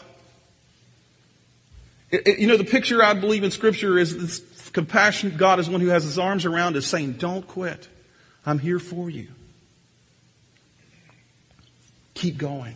It, 2.11 2.27
it, 2.27 2.39
you 2.39 2.47
know, 2.47 2.57
the 2.57 2.63
picture 2.63 3.03
I 3.03 3.15
believe 3.15 3.43
in 3.43 3.49
scripture 3.49 3.97
is 3.97 4.15
this 4.15 4.52
compassionate 4.73 5.37
God 5.37 5.59
is 5.59 5.69
one 5.69 5.81
who 5.81 5.87
has 5.87 6.03
his 6.03 6.19
arms 6.19 6.45
around 6.45 6.75
us 6.75 6.85
saying, 6.85 7.13
don't 7.13 7.47
quit. 7.47 7.87
I'm 8.45 8.59
here 8.59 8.79
for 8.79 9.09
you. 9.09 9.27
Keep 12.15 12.37
going. 12.37 12.75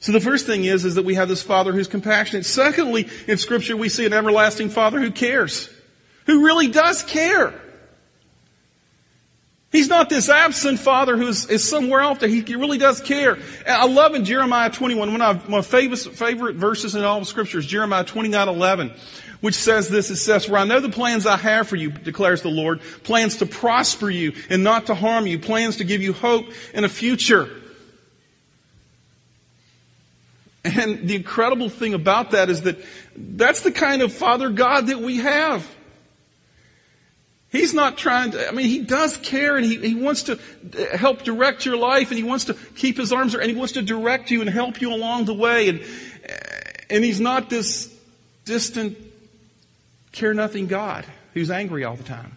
So 0.00 0.12
the 0.12 0.20
first 0.20 0.46
thing 0.46 0.64
is, 0.64 0.84
is 0.84 0.94
that 0.94 1.04
we 1.04 1.14
have 1.14 1.28
this 1.28 1.42
Father 1.42 1.72
who's 1.72 1.86
compassionate. 1.86 2.46
Secondly, 2.46 3.08
in 3.26 3.36
scripture 3.38 3.76
we 3.76 3.88
see 3.88 4.06
an 4.06 4.12
everlasting 4.12 4.70
Father 4.70 4.98
who 4.98 5.10
cares. 5.10 5.68
Who 6.26 6.44
really 6.44 6.68
does 6.68 7.02
care. 7.02 7.54
He's 9.72 9.88
not 9.88 10.08
this 10.08 10.28
absent 10.28 10.80
father 10.80 11.16
who 11.16 11.28
is, 11.28 11.68
somewhere 11.68 12.00
out 12.00 12.18
there. 12.18 12.28
He, 12.28 12.42
really 12.56 12.78
does 12.78 13.00
care. 13.00 13.38
I 13.66 13.86
love 13.86 14.16
in 14.16 14.24
Jeremiah 14.24 14.68
21, 14.68 15.12
one 15.12 15.22
of 15.22 15.48
my 15.48 15.62
favorite, 15.62 15.98
favorite 15.98 16.56
verses 16.56 16.96
in 16.96 17.04
all 17.04 17.20
of 17.20 17.28
scripture 17.28 17.60
is 17.60 17.66
Jeremiah 17.66 18.02
29, 18.02 18.48
11, 18.48 18.92
which 19.40 19.54
says 19.54 19.88
this, 19.88 20.10
it 20.10 20.16
says, 20.16 20.46
for 20.46 20.58
I 20.58 20.64
know 20.64 20.80
the 20.80 20.88
plans 20.88 21.24
I 21.24 21.36
have 21.36 21.68
for 21.68 21.76
you, 21.76 21.92
declares 21.92 22.42
the 22.42 22.48
Lord, 22.48 22.80
plans 23.04 23.36
to 23.36 23.46
prosper 23.46 24.10
you 24.10 24.32
and 24.48 24.64
not 24.64 24.86
to 24.86 24.94
harm 24.96 25.28
you, 25.28 25.38
plans 25.38 25.76
to 25.76 25.84
give 25.84 26.02
you 26.02 26.14
hope 26.14 26.46
and 26.74 26.84
a 26.84 26.88
future. 26.88 27.48
And 30.64 31.08
the 31.08 31.14
incredible 31.14 31.68
thing 31.68 31.94
about 31.94 32.32
that 32.32 32.50
is 32.50 32.62
that 32.62 32.84
that's 33.16 33.60
the 33.60 33.72
kind 33.72 34.02
of 34.02 34.12
Father 34.12 34.50
God 34.50 34.88
that 34.88 35.00
we 35.00 35.18
have. 35.18 35.66
He's 37.50 37.74
not 37.74 37.98
trying 37.98 38.30
to, 38.30 38.48
I 38.48 38.52
mean, 38.52 38.66
he 38.66 38.78
does 38.78 39.16
care 39.16 39.56
and 39.56 39.66
he, 39.66 39.76
he 39.76 39.94
wants 39.94 40.24
to 40.24 40.38
help 40.94 41.22
direct 41.22 41.66
your 41.66 41.76
life 41.76 42.10
and 42.10 42.18
he 42.18 42.22
wants 42.22 42.44
to 42.44 42.54
keep 42.54 42.96
his 42.96 43.12
arms 43.12 43.34
and 43.34 43.50
he 43.50 43.56
wants 43.56 43.72
to 43.72 43.82
direct 43.82 44.30
you 44.30 44.40
and 44.40 44.48
help 44.48 44.80
you 44.80 44.92
along 44.92 45.24
the 45.24 45.34
way. 45.34 45.68
And, 45.68 45.82
and 46.88 47.02
he's 47.04 47.20
not 47.20 47.50
this 47.50 47.92
distant, 48.44 48.96
care 50.12 50.32
nothing 50.32 50.68
God 50.68 51.04
who's 51.34 51.50
angry 51.50 51.84
all 51.84 51.96
the 51.96 52.04
time. 52.04 52.36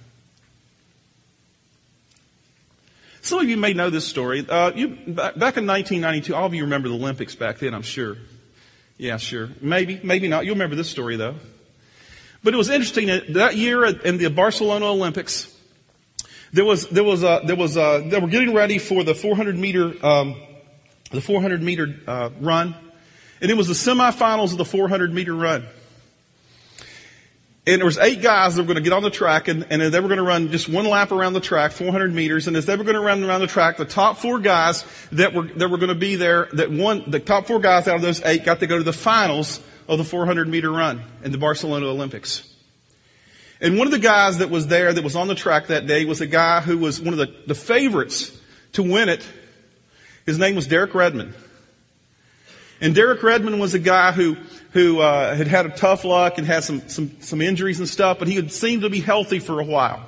Some 3.22 3.40
of 3.40 3.48
you 3.48 3.56
may 3.56 3.74
know 3.74 3.90
this 3.92 4.06
story. 4.06 4.46
Uh, 4.48 4.72
you, 4.72 4.90
back 4.90 5.58
in 5.58 5.68
1992, 5.68 6.36
all 6.36 6.48
of 6.48 6.56
you 6.56 6.64
remember 6.64 6.90
the 6.90 6.96
Olympics 6.96 7.36
back 7.36 7.60
then, 7.60 7.74
I'm 7.76 7.84
sure. 7.84 8.18
Yeah, 8.98 9.18
sure. 9.18 9.50
Maybe, 9.62 10.00
maybe 10.04 10.28
not. 10.28 10.46
You'll 10.46 10.56
remember 10.56 10.76
this 10.76 10.90
story 10.90 11.18
though. 11.18 11.36
But 12.44 12.54
it 12.54 12.58
was 12.58 12.70
interesting 12.70 13.08
that 13.34 13.56
year 13.56 13.86
in 13.86 14.18
the 14.18 14.30
Barcelona 14.30 14.88
Olympics, 14.88 15.48
there 16.52 16.66
was 16.66 16.88
there 16.90 17.04
was 17.04 17.24
a, 17.24 17.42
there 17.46 17.56
was 17.56 17.78
a, 17.78 18.06
they 18.06 18.20
were 18.20 18.28
getting 18.28 18.54
ready 18.54 18.78
for 18.78 19.04
the 19.04 19.16
400 19.16 19.58
meter 19.58 20.06
um, 20.06 20.36
the 21.12 21.22
400 21.22 21.62
meter 21.62 21.96
uh, 22.06 22.32
run, 22.42 22.76
and 23.40 23.50
it 23.50 23.56
was 23.56 23.68
the 23.68 23.74
semifinals 23.74 24.52
of 24.52 24.58
the 24.58 24.66
400 24.66 25.14
meter 25.14 25.34
run. 25.34 25.66
And 27.66 27.80
there 27.80 27.86
was 27.86 27.98
eight 27.98 28.22
guys 28.22 28.56
that 28.56 28.64
were 28.64 28.68
going 28.68 28.76
to 28.76 28.82
get 28.82 28.92
on 28.92 29.04
the 29.04 29.10
track 29.10 29.48
and, 29.48 29.66
and 29.70 29.82
they 29.82 30.00
were 30.02 30.10
going 30.10 30.18
to 30.18 30.24
run 30.24 30.52
just 30.52 30.68
one 30.68 30.86
lap 30.86 31.14
around 31.14 31.32
the 31.32 31.40
track, 31.40 31.72
400 31.72 32.14
meters. 32.14 32.46
And 32.46 32.58
as 32.58 32.66
they 32.66 32.76
were 32.76 32.84
going 32.84 32.98
to 32.98 33.02
run 33.02 33.24
around 33.24 33.40
the 33.40 33.48
track, 33.48 33.78
the 33.78 33.86
top 33.86 34.18
four 34.18 34.40
guys 34.40 34.84
that 35.14 35.34
were, 35.34 35.44
that 35.44 35.70
were 35.70 35.78
going 35.78 35.88
to 35.88 35.96
be 35.96 36.18
there, 36.18 36.50
that 36.54 36.70
one, 36.70 37.10
the 37.10 37.22
top 37.22 37.48
four 37.48 37.62
guys 37.62 37.88
out 37.88 37.96
of 37.96 38.02
those 38.02 38.22
eight 38.24 38.44
got 38.44 38.60
to 38.60 38.68
go 38.68 38.78
to 38.78 38.84
the 38.84 38.92
finals 38.92 39.62
of 39.88 39.98
the 39.98 40.04
400 40.04 40.48
meter 40.48 40.72
run 40.72 41.04
in 41.24 41.32
the 41.32 41.38
Barcelona 41.38 41.88
Olympics. 41.88 42.50
And 43.62 43.78
one 43.78 43.88
of 43.88 43.92
the 43.92 44.00
guys 44.00 44.40
that 44.40 44.50
was 44.50 44.68
there 44.68 44.92
that 44.92 45.04
was 45.04 45.16
on 45.16 45.28
the 45.28 45.36
track 45.36 45.68
that 45.68 45.88
day 45.88 46.06
was 46.06 46.22
a 46.22 46.28
guy 46.28 46.60
who 46.62 46.78
was 46.78 47.00
one 47.00 47.14
of 47.14 47.18
the, 47.18 47.34
the 47.48 47.56
favorites 47.56 48.38
to 48.74 48.84
win 48.84 49.10
it. 49.10 49.26
His 50.26 50.38
name 50.38 50.56
was 50.56 50.68
Derek 50.68 50.94
Redmond. 50.94 51.34
And 52.82 52.94
Derek 52.94 53.24
Redmond 53.24 53.62
was 53.62 53.74
a 53.74 53.80
guy 53.80 54.12
who, 54.12 54.36
who, 54.72 55.00
uh, 55.00 55.36
had 55.36 55.48
had 55.48 55.66
a 55.66 55.70
tough 55.70 56.04
luck 56.04 56.38
and 56.38 56.46
had 56.46 56.66
some, 56.66 56.90
some, 56.90 57.22
some 57.22 57.42
injuries 57.42 57.80
and 57.80 57.88
stuff, 57.88 58.20
but 58.20 58.28
he 58.28 58.36
had 58.36 58.52
seemed 58.52 58.82
to 58.82 58.90
be 58.90 59.00
healthy 59.00 59.40
for 59.40 59.62
a 59.62 59.64
while. 59.64 60.04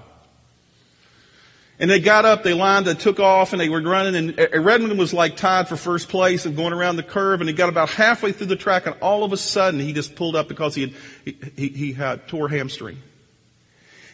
And 1.78 1.90
they 1.90 2.00
got 2.00 2.24
up, 2.24 2.44
they 2.44 2.54
lined, 2.54 2.86
they 2.86 2.94
took 2.94 3.20
off, 3.20 3.52
and 3.52 3.60
they 3.60 3.68
were 3.68 3.82
running, 3.82 4.16
and 4.16 4.66
Redmond 4.66 4.98
was 4.98 5.14
like 5.14 5.36
tied 5.36 5.68
for 5.68 5.76
first 5.76 6.08
place 6.08 6.46
and 6.46 6.56
going 6.56 6.72
around 6.72 6.96
the 6.96 7.04
curve, 7.04 7.42
and 7.42 7.50
he 7.50 7.54
got 7.54 7.68
about 7.68 7.90
halfway 7.90 8.32
through 8.32 8.48
the 8.48 8.56
track, 8.56 8.86
and 8.86 8.96
all 9.02 9.26
of 9.26 9.34
a 9.34 9.38
sudden 9.38 9.82
he 9.82 9.92
just 9.92 10.16
pulled 10.16 10.38
up 10.38 10.48
because 10.48 10.74
he 10.74 10.82
had, 10.84 10.94
he, 11.26 11.38
he, 11.58 11.68
he 11.68 11.94
had 11.94 12.28
tore 12.30 12.48
hamstring. 12.48 12.98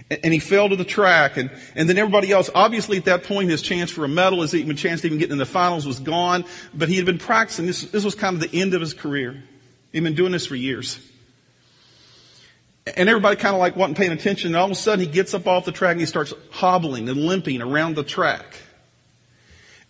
And 0.10 0.34
he 0.34 0.40
fell 0.40 0.70
to 0.70 0.76
the 0.76 0.84
track, 0.84 1.38
and, 1.38 1.52
and 1.76 1.88
then 1.88 1.98
everybody 2.00 2.32
else, 2.32 2.50
obviously 2.54 2.98
at 2.98 3.06
that 3.06 3.24
point 3.24 3.50
his 3.52 3.62
chance 3.62 3.92
for 3.92 4.04
a 4.06 4.10
medal, 4.10 4.42
his 4.42 4.56
even 4.56 4.76
chance 4.76 5.02
to 5.02 5.08
even 5.08 5.20
get 5.20 5.32
in 5.32 5.38
the 5.38 5.46
finals 5.46 5.86
was 5.86 6.00
gone, 6.00 6.44
but 6.74 6.90
he 6.90 6.98
had 6.98 7.06
been 7.06 7.20
practicing. 7.20 7.68
This, 7.68 7.84
this 7.84 8.04
was 8.04 8.16
kind 8.16 8.36
of 8.36 8.52
the 8.52 8.60
end 8.60 8.74
of 8.74 8.82
his 8.82 8.96
career. 8.96 9.42
He'd 9.94 10.04
been 10.04 10.16
doing 10.16 10.32
this 10.32 10.48
for 10.48 10.56
years. 10.56 11.00
And 12.88 13.08
everybody 13.08 13.36
kind 13.36 13.54
of 13.54 13.60
like 13.60 13.76
wasn't 13.76 13.98
paying 13.98 14.12
attention. 14.12 14.50
And 14.50 14.58
all 14.58 14.66
of 14.66 14.72
a 14.72 14.76
sudden 14.76 15.06
he 15.06 15.12
gets 15.12 15.34
up 15.34 15.48
off 15.48 15.66
the 15.66 15.72
track 15.72 15.92
and 15.92 16.00
he 16.00 16.06
starts 16.06 16.34
hobbling 16.50 17.10
and 17.10 17.18
limping 17.26 17.62
around 17.62 17.96
the 17.96 18.04
track. 18.04 18.46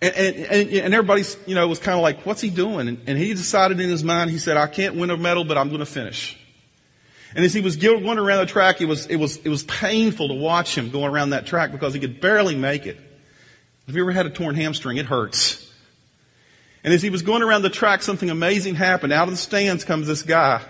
And, 0.01 0.15
and, 0.15 0.69
and 0.69 0.93
everybody's, 0.93 1.37
you 1.45 1.55
know, 1.55 1.67
was 1.67 1.79
kind 1.79 1.95
of 1.95 2.01
like, 2.01 2.25
what's 2.25 2.41
he 2.41 2.49
doing? 2.49 2.87
And, 2.87 3.01
and 3.07 3.17
he 3.17 3.33
decided 3.33 3.79
in 3.79 3.89
his 3.89 4.03
mind, 4.03 4.31
he 4.31 4.39
said, 4.39 4.57
I 4.57 4.67
can't 4.67 4.95
win 4.95 5.09
a 5.09 5.17
medal, 5.17 5.45
but 5.45 5.57
I'm 5.57 5.67
going 5.69 5.79
to 5.79 5.85
finish. 5.85 6.37
And 7.35 7.45
as 7.45 7.53
he 7.53 7.61
was 7.61 7.77
going 7.77 8.17
around 8.17 8.39
the 8.39 8.51
track, 8.51 8.81
it 8.81 8.85
was, 8.85 9.05
it 9.05 9.15
was, 9.15 9.37
it 9.37 9.49
was 9.49 9.63
painful 9.63 10.27
to 10.29 10.33
watch 10.33 10.77
him 10.77 10.89
going 10.89 11.11
around 11.11 11.29
that 11.29 11.45
track 11.45 11.71
because 11.71 11.93
he 11.93 11.99
could 11.99 12.19
barely 12.19 12.55
make 12.55 12.87
it. 12.87 12.97
Have 13.85 13.95
you 13.95 14.01
ever 14.01 14.11
had 14.11 14.25
a 14.25 14.29
torn 14.31 14.55
hamstring? 14.55 14.97
It 14.97 15.05
hurts. 15.05 15.71
And 16.83 16.93
as 16.93 17.01
he 17.01 17.09
was 17.09 17.21
going 17.21 17.43
around 17.43 17.61
the 17.61 17.69
track, 17.69 18.01
something 18.01 18.29
amazing 18.29 18.75
happened. 18.75 19.13
Out 19.13 19.27
of 19.27 19.31
the 19.31 19.37
stands 19.37 19.85
comes 19.85 20.07
this 20.07 20.23
guy 20.23 20.61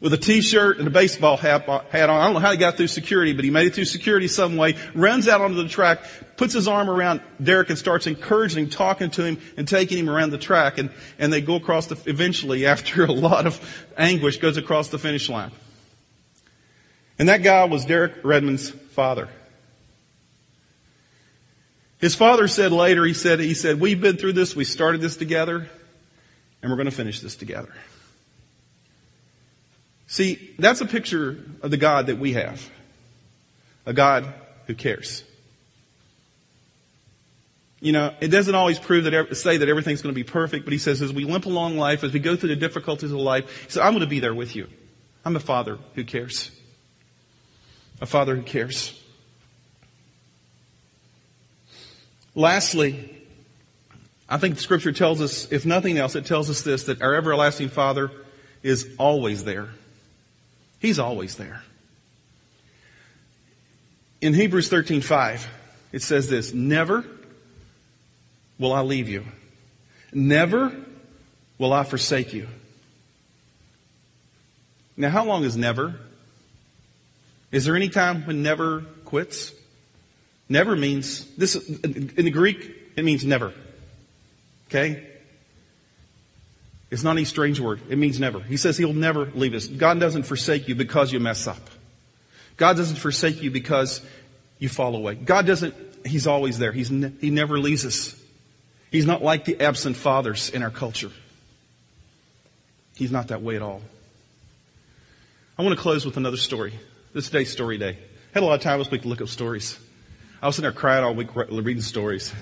with 0.00 0.12
a 0.12 0.16
t-shirt 0.16 0.78
and 0.78 0.86
a 0.86 0.90
baseball 0.90 1.36
hat 1.36 1.68
on. 1.68 1.84
I 1.92 2.06
don't 2.06 2.34
know 2.34 2.38
how 2.38 2.52
he 2.52 2.56
got 2.56 2.76
through 2.76 2.86
security, 2.86 3.32
but 3.32 3.44
he 3.44 3.50
made 3.50 3.66
it 3.66 3.74
through 3.74 3.86
security 3.86 4.28
some 4.28 4.56
way, 4.56 4.76
runs 4.94 5.26
out 5.26 5.40
onto 5.40 5.56
the 5.56 5.68
track, 5.68 6.04
puts 6.36 6.54
his 6.54 6.68
arm 6.68 6.88
around 6.88 7.20
Derek 7.42 7.68
and 7.68 7.78
starts 7.78 8.06
encouraging, 8.06 8.70
talking 8.70 9.10
to 9.10 9.24
him 9.24 9.40
and 9.56 9.66
taking 9.66 9.98
him 9.98 10.08
around 10.08 10.30
the 10.30 10.38
track. 10.38 10.78
And, 10.78 10.90
and 11.18 11.32
they 11.32 11.40
go 11.40 11.56
across 11.56 11.86
the, 11.86 12.00
eventually 12.08 12.64
after 12.66 13.04
a 13.04 13.12
lot 13.12 13.46
of 13.46 13.60
anguish, 13.96 14.38
goes 14.38 14.56
across 14.56 14.88
the 14.88 14.98
finish 14.98 15.28
line. 15.28 15.50
And 17.18 17.28
that 17.28 17.42
guy 17.42 17.64
was 17.64 17.84
Derek 17.84 18.22
Redmond's 18.22 18.70
father. 18.70 19.28
His 21.98 22.14
father 22.14 22.46
said 22.46 22.70
later, 22.70 23.04
he 23.04 23.14
said, 23.14 23.40
he 23.40 23.54
said, 23.54 23.80
we've 23.80 24.00
been 24.00 24.16
through 24.16 24.34
this, 24.34 24.54
we 24.54 24.62
started 24.62 25.00
this 25.00 25.16
together, 25.16 25.68
and 26.62 26.70
we're 26.70 26.76
going 26.76 26.86
to 26.86 26.94
finish 26.94 27.18
this 27.18 27.34
together. 27.34 27.74
See, 30.08 30.54
that's 30.58 30.80
a 30.80 30.86
picture 30.86 31.38
of 31.62 31.70
the 31.70 31.76
God 31.76 32.06
that 32.06 32.18
we 32.18 32.32
have. 32.32 32.68
A 33.86 33.92
God 33.92 34.32
who 34.66 34.74
cares. 34.74 35.22
You 37.80 37.92
know, 37.92 38.12
it 38.20 38.28
doesn't 38.28 38.54
always 38.54 38.78
prove 38.78 39.04
that, 39.04 39.36
say 39.36 39.58
that 39.58 39.68
everything's 39.68 40.02
going 40.02 40.12
to 40.12 40.18
be 40.18 40.24
perfect, 40.24 40.64
but 40.64 40.72
he 40.72 40.78
says 40.78 41.00
as 41.00 41.12
we 41.12 41.24
limp 41.24 41.46
along 41.46 41.76
life, 41.76 42.02
as 42.02 42.12
we 42.12 42.18
go 42.18 42.34
through 42.34 42.48
the 42.48 42.56
difficulties 42.56 43.12
of 43.12 43.18
life, 43.18 43.64
he 43.64 43.70
says, 43.70 43.82
I'm 43.82 43.92
going 43.92 44.00
to 44.00 44.06
be 44.06 44.18
there 44.18 44.34
with 44.34 44.56
you. 44.56 44.66
I'm 45.24 45.36
a 45.36 45.40
father 45.40 45.78
who 45.94 46.04
cares. 46.04 46.50
A 48.00 48.06
father 48.06 48.34
who 48.34 48.42
cares. 48.42 49.00
Lastly, 52.34 53.26
I 54.28 54.38
think 54.38 54.54
the 54.54 54.60
scripture 54.60 54.92
tells 54.92 55.20
us, 55.20 55.52
if 55.52 55.66
nothing 55.66 55.98
else, 55.98 56.16
it 56.16 56.24
tells 56.24 56.48
us 56.48 56.62
this, 56.62 56.84
that 56.84 57.02
our 57.02 57.14
everlasting 57.14 57.68
father 57.68 58.10
is 58.62 58.88
always 58.98 59.44
there. 59.44 59.68
He's 60.78 60.98
always 60.98 61.36
there. 61.36 61.62
In 64.20 64.34
Hebrews 64.34 64.68
13:5, 64.68 65.46
it 65.92 66.02
says 66.02 66.28
this, 66.28 66.52
"Never 66.52 67.04
will 68.58 68.72
I 68.72 68.80
leave 68.80 69.08
you. 69.08 69.24
Never 70.12 70.74
will 71.58 71.72
I 71.72 71.84
forsake 71.84 72.32
you." 72.32 72.48
Now, 74.96 75.10
how 75.10 75.24
long 75.24 75.44
is 75.44 75.56
never? 75.56 76.00
Is 77.52 77.64
there 77.64 77.76
any 77.76 77.88
time 77.88 78.26
when 78.26 78.42
never 78.42 78.82
quits? 79.04 79.52
Never 80.48 80.74
means 80.76 81.24
this 81.36 81.54
in 81.54 82.24
the 82.24 82.30
Greek 82.30 82.78
it 82.96 83.04
means 83.04 83.24
never. 83.24 83.54
Okay? 84.66 85.07
It's 86.90 87.02
not 87.02 87.12
any 87.12 87.24
strange 87.24 87.60
word. 87.60 87.80
It 87.88 87.98
means 87.98 88.18
never. 88.18 88.40
He 88.40 88.56
says 88.56 88.78
he'll 88.78 88.94
never 88.94 89.26
leave 89.26 89.54
us. 89.54 89.66
God 89.66 90.00
doesn't 90.00 90.22
forsake 90.22 90.68
you 90.68 90.74
because 90.74 91.12
you 91.12 91.20
mess 91.20 91.46
up. 91.46 91.70
God 92.56 92.76
doesn't 92.76 92.96
forsake 92.96 93.42
you 93.42 93.50
because 93.50 94.00
you 94.58 94.68
fall 94.68 94.96
away. 94.96 95.14
God 95.14 95.46
doesn't, 95.46 95.74
He's 96.04 96.26
always 96.26 96.58
there. 96.58 96.72
He's 96.72 96.90
ne- 96.90 97.12
he 97.20 97.30
never 97.30 97.58
leaves 97.58 97.84
us. 97.84 98.20
He's 98.90 99.06
not 99.06 99.22
like 99.22 99.44
the 99.44 99.60
absent 99.60 99.96
fathers 99.96 100.48
in 100.48 100.62
our 100.62 100.70
culture. 100.70 101.10
He's 102.96 103.12
not 103.12 103.28
that 103.28 103.42
way 103.42 103.56
at 103.56 103.62
all. 103.62 103.82
I 105.58 105.62
want 105.62 105.76
to 105.76 105.82
close 105.82 106.06
with 106.06 106.16
another 106.16 106.36
story. 106.36 106.72
This 107.12 107.28
day's 107.30 107.50
story 107.50 107.78
day. 107.78 107.98
Had 108.32 108.42
a 108.42 108.46
lot 108.46 108.54
of 108.54 108.60
time 108.60 108.78
this 108.78 108.90
week 108.90 109.02
to 109.02 109.08
look 109.08 109.20
up 109.20 109.28
stories. 109.28 109.78
I 110.40 110.46
was 110.46 110.56
sitting 110.56 110.70
there 110.70 110.78
crying 110.78 111.04
all 111.04 111.14
week 111.14 111.34
reading 111.34 111.82
stories. 111.82 112.32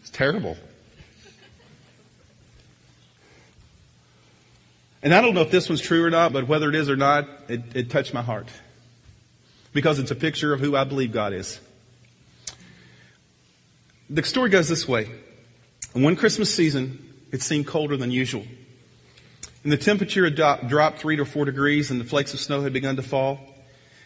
It's 0.00 0.10
terrible. 0.10 0.56
And 5.04 5.14
I 5.14 5.20
don't 5.20 5.34
know 5.34 5.42
if 5.42 5.50
this 5.50 5.68
one's 5.68 5.82
true 5.82 6.02
or 6.02 6.08
not, 6.08 6.32
but 6.32 6.48
whether 6.48 6.70
it 6.70 6.74
is 6.74 6.88
or 6.88 6.96
not, 6.96 7.28
it, 7.46 7.62
it 7.76 7.90
touched 7.90 8.14
my 8.14 8.22
heart. 8.22 8.48
Because 9.74 9.98
it's 9.98 10.10
a 10.10 10.14
picture 10.14 10.54
of 10.54 10.60
who 10.60 10.74
I 10.74 10.84
believe 10.84 11.12
God 11.12 11.34
is. 11.34 11.60
The 14.08 14.22
story 14.22 14.48
goes 14.48 14.66
this 14.66 14.88
way. 14.88 15.10
One 15.92 16.16
Christmas 16.16 16.52
season, 16.54 17.14
it 17.32 17.42
seemed 17.42 17.66
colder 17.66 17.98
than 17.98 18.10
usual. 18.10 18.46
And 19.62 19.70
the 19.70 19.76
temperature 19.76 20.24
had 20.24 20.68
dropped 20.68 21.00
three 21.00 21.16
to 21.16 21.26
four 21.26 21.44
degrees 21.44 21.90
and 21.90 22.00
the 22.00 22.04
flakes 22.04 22.32
of 22.32 22.40
snow 22.40 22.62
had 22.62 22.72
begun 22.72 22.96
to 22.96 23.02
fall. 23.02 23.40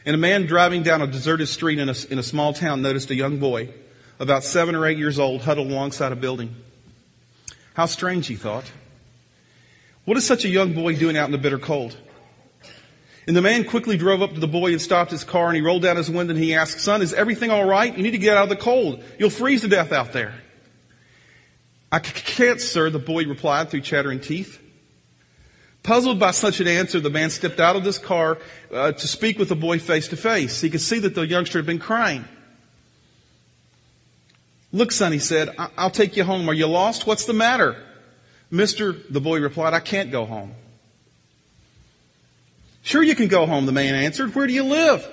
And 0.05 0.15
a 0.15 0.19
man 0.19 0.47
driving 0.47 0.83
down 0.83 1.01
a 1.01 1.07
deserted 1.07 1.47
street 1.47 1.79
in 1.79 1.89
a, 1.89 1.95
in 2.11 2.19
a 2.19 2.25
small 2.25 2.53
town 2.53 2.83
noticed 2.83 3.11
a 3.11 3.15
young 3.15 3.39
boy, 3.39 3.73
about 4.19 4.43
seven 4.43 4.75
or 4.75 4.85
eight 4.85 4.99
years 4.99 5.21
old, 5.21 5.43
huddled 5.43 5.71
alongside 5.71 6.11
a 6.11 6.17
building. 6.17 6.57
How 7.75 7.87
strange, 7.87 8.27
he 8.27 8.35
thought. 8.35 8.65
What 10.09 10.17
is 10.17 10.27
such 10.27 10.47
a 10.47 10.49
young 10.49 10.73
boy 10.73 10.97
doing 10.97 11.19
out 11.19 11.27
in 11.27 11.33
the 11.33 11.37
bitter 11.37 11.59
cold? 11.59 11.95
And 13.27 13.37
the 13.37 13.43
man 13.43 13.65
quickly 13.65 13.99
drove 13.99 14.23
up 14.23 14.33
to 14.33 14.41
the 14.41 14.49
boy 14.49 14.73
and 14.73 14.81
stopped 14.81 15.11
his 15.11 15.23
car 15.23 15.49
and 15.49 15.55
he 15.55 15.61
rolled 15.61 15.83
down 15.83 15.99
his 15.99 16.11
window 16.11 16.33
and 16.33 16.43
he 16.43 16.55
asked, 16.55 16.81
son, 16.81 17.03
is 17.03 17.13
everything 17.13 17.51
all 17.51 17.67
right? 17.67 17.95
You 17.95 18.03
need 18.03 18.13
to 18.13 18.19
get 18.19 18.35
out 18.35 18.45
of 18.45 18.49
the 18.49 18.57
cold. 18.57 19.05
You'll 19.19 19.29
freeze 19.29 19.61
to 19.61 19.69
death 19.69 19.93
out 19.93 20.15
there. 20.15 20.33
I 21.93 21.99
can't, 21.99 22.59
sir, 22.59 22.89
the 22.89 22.99
boy 22.99 23.27
replied 23.27 23.69
through 23.69 23.83
chattering 23.83 24.21
teeth. 24.21 24.59
Puzzled 25.83 26.19
by 26.19 26.31
such 26.31 26.61
an 26.61 26.69
answer, 26.69 27.01
the 27.01 27.11
man 27.11 27.29
stepped 27.29 27.61
out 27.61 27.77
of 27.77 27.85
his 27.85 27.99
car 27.99 28.39
uh, 28.73 28.93
to 28.93 29.07
speak 29.07 29.39
with 29.39 29.51
the 29.51 29.57
boy 29.57 29.79
face 29.79 30.09
to 30.09 30.17
face. 30.17 30.63
He 30.63 30.71
could 30.71 30.81
see 30.81 31.01
that 31.01 31.15
the 31.15 31.27
youngster 31.27 31.59
had 31.59 31.67
been 31.67 31.79
crying. 31.79 32.25
Look, 34.73 34.91
son, 34.91 35.13
he 35.13 35.19
said, 35.19 35.55
I'll 35.77 35.91
take 35.91 36.17
you 36.17 36.25
home. 36.25 36.49
Are 36.49 36.55
you 36.55 36.67
lost? 36.67 37.07
What's 37.07 37.27
the 37.27 37.35
matter? 37.35 37.85
Mister, 38.51 38.93
the 38.93 39.21
boy 39.21 39.41
replied, 39.41 39.75
I 39.75 39.81
can't 39.81 40.11
go 40.11 40.25
home. 40.25 40.55
Sure 42.83 43.03
you 43.03 43.15
can 43.15 43.29
go 43.29 43.45
home, 43.45 43.67
the 43.67 43.73
man 43.73 43.95
answered. 43.95 44.35
Where 44.35 44.47
do 44.47 44.53
you 44.53 44.65
live? 44.65 45.07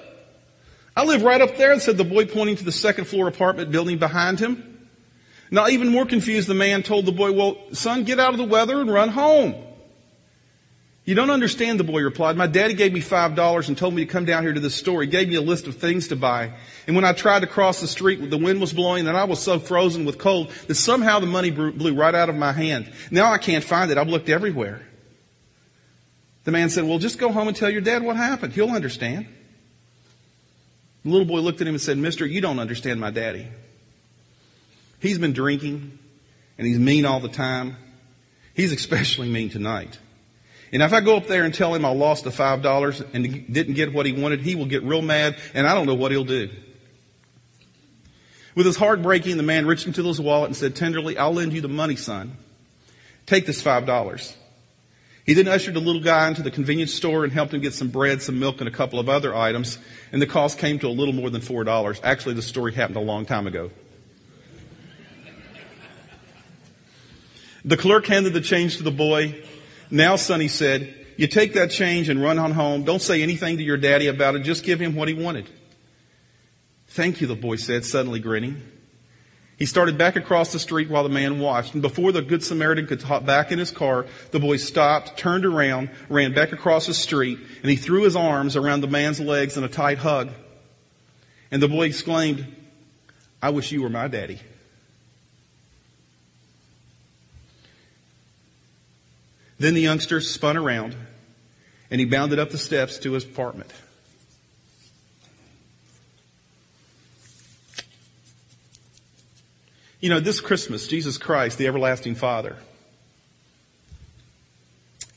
I 0.95 1.04
live 1.04 1.24
right 1.24 1.41
up 1.41 1.58
there, 1.58 1.78
said 1.80 1.98
the 1.98 2.06
boy 2.06 2.26
pointing 2.26 2.56
to 2.56 2.63
the 2.63 2.71
second 2.71 3.06
floor 3.06 3.28
apartment 3.28 3.71
building 3.71 3.98
behind 3.98 4.39
him. 4.39 4.88
Now 5.52 5.67
even 5.67 5.89
more 5.89 6.06
confused, 6.06 6.48
the 6.48 6.54
man 6.54 6.84
told 6.84 7.06
the 7.06 7.12
boy, 7.12 7.34
well, 7.34 7.58
son, 7.74 8.06
get 8.06 8.19
out 8.19 8.32
of 8.32 8.38
the 8.38 8.45
weather 8.45 8.80
and 8.80 8.91
run 8.91 9.10
home. 9.10 9.56
You 11.06 11.13
don't 11.13 11.30
understand, 11.30 11.80
the 11.80 11.84
boy 11.84 12.02
replied. 12.02 12.36
My 12.36 12.48
daddy 12.48 12.74
gave 12.74 12.91
me 12.91 13.00
five 13.00 13.36
dollars 13.36 13.70
and 13.70 13.78
told 13.78 13.94
me 13.94 14.04
to 14.04 14.12
come 14.12 14.26
down 14.26 14.41
here 14.41 14.54
to 14.54 14.60
this 14.60 14.74
store. 14.74 15.02
He 15.02 15.08
gave 15.08 15.30
me 15.30 15.36
a 15.36 15.41
list 15.41 15.68
of 15.68 15.76
things 15.76 16.08
to 16.08 16.15
buy. 16.15 16.52
And 16.88 16.96
when 16.96 17.06
I 17.06 17.13
tried 17.13 17.41
to 17.41 17.48
cross 17.48 17.80
the 17.80 17.88
street, 17.88 18.28
the 18.28 18.38
wind 18.39 18.60
was 18.60 18.74
blowing 18.74 19.08
and 19.08 19.15
I 19.15 19.26
was 19.26 19.39
so 19.39 19.60
frozen 19.60 20.06
with 20.06 20.18
cold 20.18 20.50
that 20.68 20.76
somehow 20.76 21.20
the 21.20 21.28
money 21.28 21.52
blew 21.52 21.94
right 21.94 22.15
out 22.15 22.30
of 22.30 22.36
my 22.36 22.52
hand. 22.52 22.91
Now 23.12 23.32
I 23.32 23.38
can't 23.38 23.63
find 23.63 23.91
it. 23.91 24.00
I've 24.00 24.08
looked 24.08 24.30
everywhere. 24.30 24.82
The 26.44 26.52
man 26.52 26.72
said, 26.72 26.86
well, 26.86 26.98
just 26.98 27.20
go 27.20 27.32
home 27.32 27.48
and 27.48 27.56
tell 27.56 27.70
your 27.70 27.82
dad 27.82 28.02
what 28.04 28.18
happened. 28.18 28.54
He'll 28.54 28.72
understand. 28.72 29.28
The 31.04 31.10
little 31.12 31.28
boy 31.28 31.39
looked 31.39 31.62
at 31.62 31.68
him 31.68 31.76
and 31.76 31.82
said, 31.82 32.00
mister, 32.00 32.26
you 32.26 32.41
don't 32.41 32.58
understand 32.58 33.00
my 33.00 33.12
daddy. 33.12 33.48
He's 35.00 35.20
been 35.20 35.34
drinking 35.34 36.00
and 36.58 36.65
he's 36.65 36.80
mean 36.80 37.06
all 37.06 37.20
the 37.20 37.30
time. 37.30 37.78
He's 38.56 38.72
especially 38.72 39.30
mean 39.30 39.52
tonight. 39.52 40.00
And 40.71 40.82
if 40.82 40.91
I 40.93 41.01
go 41.01 41.15
up 41.15 41.28
there 41.28 41.43
and 41.43 41.54
tell 41.54 41.73
him 41.73 41.86
I 41.86 41.89
lost 41.89 42.23
the 42.23 42.32
five 42.32 42.62
dollars 42.62 43.01
and 43.13 43.51
didn't 43.51 43.75
get 43.75 43.93
what 43.93 44.06
he 44.06 44.12
wanted, 44.12 44.41
he 44.41 44.56
will 44.56 44.65
get 44.65 44.84
real 44.84 45.01
mad 45.01 45.38
and 45.54 45.67
I 45.67 45.73
don't 45.73 45.86
know 45.86 45.95
what 45.95 46.12
he'll 46.12 46.25
do. 46.25 46.49
With 48.56 48.65
his 48.65 48.78
heart 48.78 49.01
breaking, 49.01 49.38
the 49.38 49.43
man 49.43 49.65
reached 49.65 49.86
into 49.86 50.04
his 50.04 50.19
wallet 50.19 50.47
and 50.47 50.56
said 50.56 50.75
tenderly, 50.75 51.17
I'll 51.17 51.34
lend 51.34 51.54
you 51.54 51.62
the 51.62 51.67
money, 51.67 51.95
son. 51.95 52.38
Take 53.25 53.45
this 53.45 53.62
five 53.62 53.86
dollars. 53.86 54.36
He 55.25 55.34
then 55.34 55.47
ushered 55.47 55.73
the 55.73 55.80
little 55.80 56.04
guy 56.04 56.28
into 56.28 56.43
the 56.43 56.51
convenience 56.51 56.93
store 56.93 57.23
and 57.23 57.34
helped 57.34 57.51
him 57.51 57.60
get 57.60 57.73
some 57.73 57.88
bread, 57.88 58.21
some 58.21 58.39
milk, 58.39 58.60
and 58.60 58.67
a 58.67 58.71
couple 58.71 58.99
of 58.99 59.10
other 59.10 59.36
items. 59.36 59.80
And 60.12 60.21
the 60.21 60.28
cost 60.28 60.60
came 60.60 60.78
to 60.80 60.88
a 60.88 60.89
little 60.89 61.15
more 61.15 61.32
than 61.32 61.41
four 61.41 61.63
dollars. 61.63 61.99
Actually, 62.04 62.36
the 62.36 62.43
story 62.43 62.73
happened 62.73 62.97
a 62.97 63.01
long 63.01 63.25
time 63.25 63.47
ago. 63.47 63.71
The 67.65 67.78
clerk 67.78 68.06
handed 68.06 68.34
the 68.34 68.41
change 68.41 68.78
to 68.78 68.84
the 68.84 68.91
boy 68.91 69.43
now, 69.89 70.15
Sonny 70.15 70.48
said, 70.48 71.06
you 71.17 71.28
take 71.28 71.54
that 71.54 71.71
change 71.71 72.10
and 72.10 72.21
run 72.21 72.39
on 72.39 72.52
home. 72.52 72.84
Don't 72.84 73.02
say 73.02 73.21
anything 73.24 73.58
to 73.58 73.63
your 73.63 73.78
daddy 73.78 74.08
about 74.08 74.36
it. 74.36 74.39
Just 74.39 74.63
give 74.63 74.80
him 74.80 74.95
what 74.95 75.08
he 75.08 75.13
wanted. 75.13 75.50
Thank 76.88 77.21
you, 77.21 77.28
the 77.28 77.36
boy 77.36 77.56
said, 77.56 77.86
suddenly 77.86 78.19
grinning. 78.19 78.62
He 79.58 79.65
started 79.65 79.98
back 79.98 80.17
across 80.17 80.52
the 80.52 80.60
street 80.60 80.89
while 80.89 81.04
the 81.04 81.10
man 81.10 81.39
watched. 81.39 81.74
And 81.74 81.82
before 81.82 82.12
the 82.12 82.21
good 82.21 82.43
Samaritan 82.43 82.88
could 82.88 83.02
hop 83.02 83.26
back 83.26 83.54
in 83.54 83.60
his 83.60 83.71
car, 83.71 84.06
the 84.32 84.39
boy 84.39 84.58
stopped, 84.58 85.17
turned 85.17 85.45
around, 85.45 85.89
ran 86.10 86.34
back 86.34 86.52
across 86.52 86.88
the 86.88 86.93
street, 86.93 87.39
and 87.62 87.71
he 87.71 87.78
threw 87.78 88.04
his 88.04 88.17
arms 88.17 88.58
around 88.58 88.82
the 88.82 88.88
man's 88.88 89.19
legs 89.21 89.56
in 89.56 89.63
a 89.63 89.69
tight 89.69 89.98
hug. 89.98 90.32
And 91.52 91.63
the 91.63 91.69
boy 91.69 91.84
exclaimed, 91.84 92.45
I 93.41 93.52
wish 93.52 93.71
you 93.71 93.82
were 93.82 93.89
my 93.89 94.10
daddy. 94.10 94.41
Then 99.58 99.74
the 99.74 99.82
youngster 99.82 100.22
spun 100.22 100.58
around 100.58 100.96
and 101.89 102.00
he 102.00 102.06
bounded 102.06 102.39
up 102.39 102.50
the 102.50 102.58
steps 102.58 103.00
to 103.00 103.13
his 103.13 103.24
apartment. 103.24 103.72
You 110.02 110.10
know, 110.10 110.20
this 110.20 110.41
Christmas, 110.41 110.88
Jesus 110.88 111.18
Christ, 111.18 111.58
the 111.58 111.68
everlasting 111.68 112.15
Father, 112.15 112.58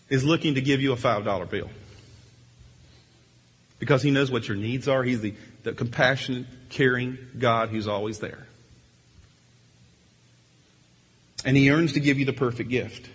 is 0.08 0.24
looking 0.24 0.54
to 0.54 0.60
give 0.60 0.80
you 0.80 0.92
a 0.92 0.96
$5 0.96 1.50
bill. 1.50 1.68
Because 3.78 4.02
he 4.02 4.10
knows 4.10 4.30
what 4.30 4.48
your 4.48 4.56
needs 4.56 4.88
are. 4.88 5.02
He's 5.02 5.20
the, 5.20 5.34
the 5.62 5.72
compassionate, 5.72 6.46
caring 6.70 7.18
God 7.38 7.68
who's 7.68 7.86
always 7.86 8.18
there. 8.20 8.46
And 11.44 11.56
he 11.56 11.64
yearns 11.64 11.92
to 11.92 12.00
give 12.00 12.18
you 12.18 12.24
the 12.24 12.32
perfect 12.32 12.70
gift 12.70 13.08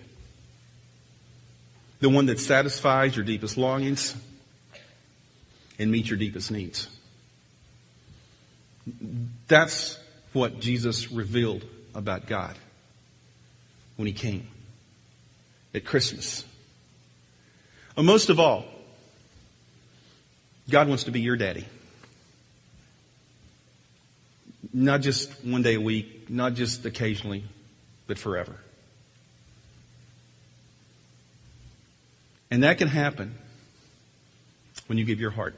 the 2.03 2.09
one 2.09 2.25
that 2.25 2.37
satisfies 2.37 3.15
your 3.15 3.23
deepest 3.23 3.57
longings 3.57 4.13
and 5.79 5.89
meets 5.89 6.09
your 6.09 6.19
deepest 6.19 6.51
needs. 6.51 6.89
That's 9.47 9.97
what 10.33 10.59
Jesus 10.59 11.13
revealed 11.13 11.63
about 11.95 12.27
God 12.27 12.57
when 13.95 14.05
he 14.05 14.11
came 14.11 14.49
at 15.73 15.85
Christmas. 15.85 16.43
And 17.95 18.05
most 18.05 18.29
of 18.29 18.37
all, 18.37 18.65
God 20.69 20.89
wants 20.89 21.05
to 21.05 21.11
be 21.11 21.21
your 21.21 21.37
daddy. 21.37 21.65
Not 24.73 24.99
just 24.99 25.31
one 25.45 25.61
day 25.61 25.75
a 25.75 25.81
week, 25.81 26.29
not 26.29 26.55
just 26.55 26.83
occasionally, 26.83 27.45
but 28.07 28.17
forever. 28.17 28.57
And 32.53 32.61
that 32.61 32.77
can 32.77 32.87
happen 32.87 33.33
when 34.85 34.99
you 34.99 35.05
give 35.05 35.19
your 35.19 35.31
heart 35.31 35.55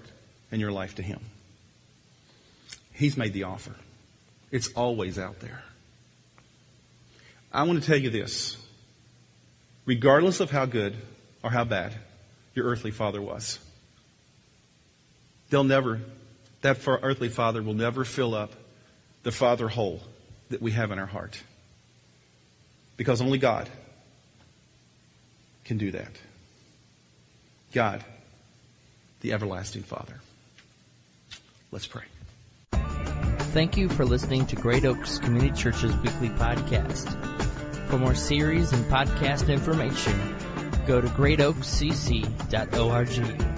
and 0.49 0.61
your 0.61 0.71
life 0.71 0.95
to 0.95 1.01
Him. 1.01 1.19
He's 2.93 3.17
made 3.17 3.33
the 3.33 3.43
offer. 3.43 3.75
It's 4.49 4.69
always 4.69 5.19
out 5.19 5.41
there. 5.41 5.61
I 7.51 7.63
want 7.63 7.81
to 7.81 7.85
tell 7.85 7.97
you 7.97 8.09
this. 8.09 8.55
Regardless 9.85 10.39
of 10.39 10.51
how 10.51 10.65
good 10.65 10.95
or 11.43 11.49
how 11.49 11.65
bad 11.65 11.93
your 12.53 12.63
earthly 12.65 12.91
father 12.91 13.21
was, 13.21 13.59
they'll 15.49 15.65
never, 15.65 15.99
that 16.61 16.77
earthly 16.87 17.27
father 17.27 17.61
will 17.61 17.73
never 17.73 18.05
fill 18.05 18.33
up 18.33 18.53
the 19.23 19.33
father 19.33 19.67
hole 19.67 19.99
that 20.47 20.61
we 20.61 20.71
have 20.71 20.91
in 20.91 20.99
our 20.99 21.05
heart. 21.05 21.43
Because 22.95 23.19
only 23.19 23.37
God 23.37 23.69
can 25.65 25.77
do 25.77 25.91
that. 25.91 26.11
God, 27.75 28.03
the 29.19 29.33
everlasting 29.33 29.83
Father. 29.83 30.21
Let's 31.73 31.85
pray. 31.85 32.05
Thank 32.71 33.75
you 33.75 33.89
for 33.89 34.05
listening 34.05 34.45
to 34.45 34.55
Great 34.55 34.85
Oaks 34.85 35.19
Community 35.19 35.53
Church's 35.53 35.93
weekly 35.97 36.29
podcast. 36.29 37.09
For 37.89 37.97
more 37.97 38.15
series 38.15 38.71
and 38.71 38.85
podcast 38.85 39.53
information, 39.53 40.37
go 40.87 41.01
to 41.01 41.07
greatoakscc.org. 41.09 43.54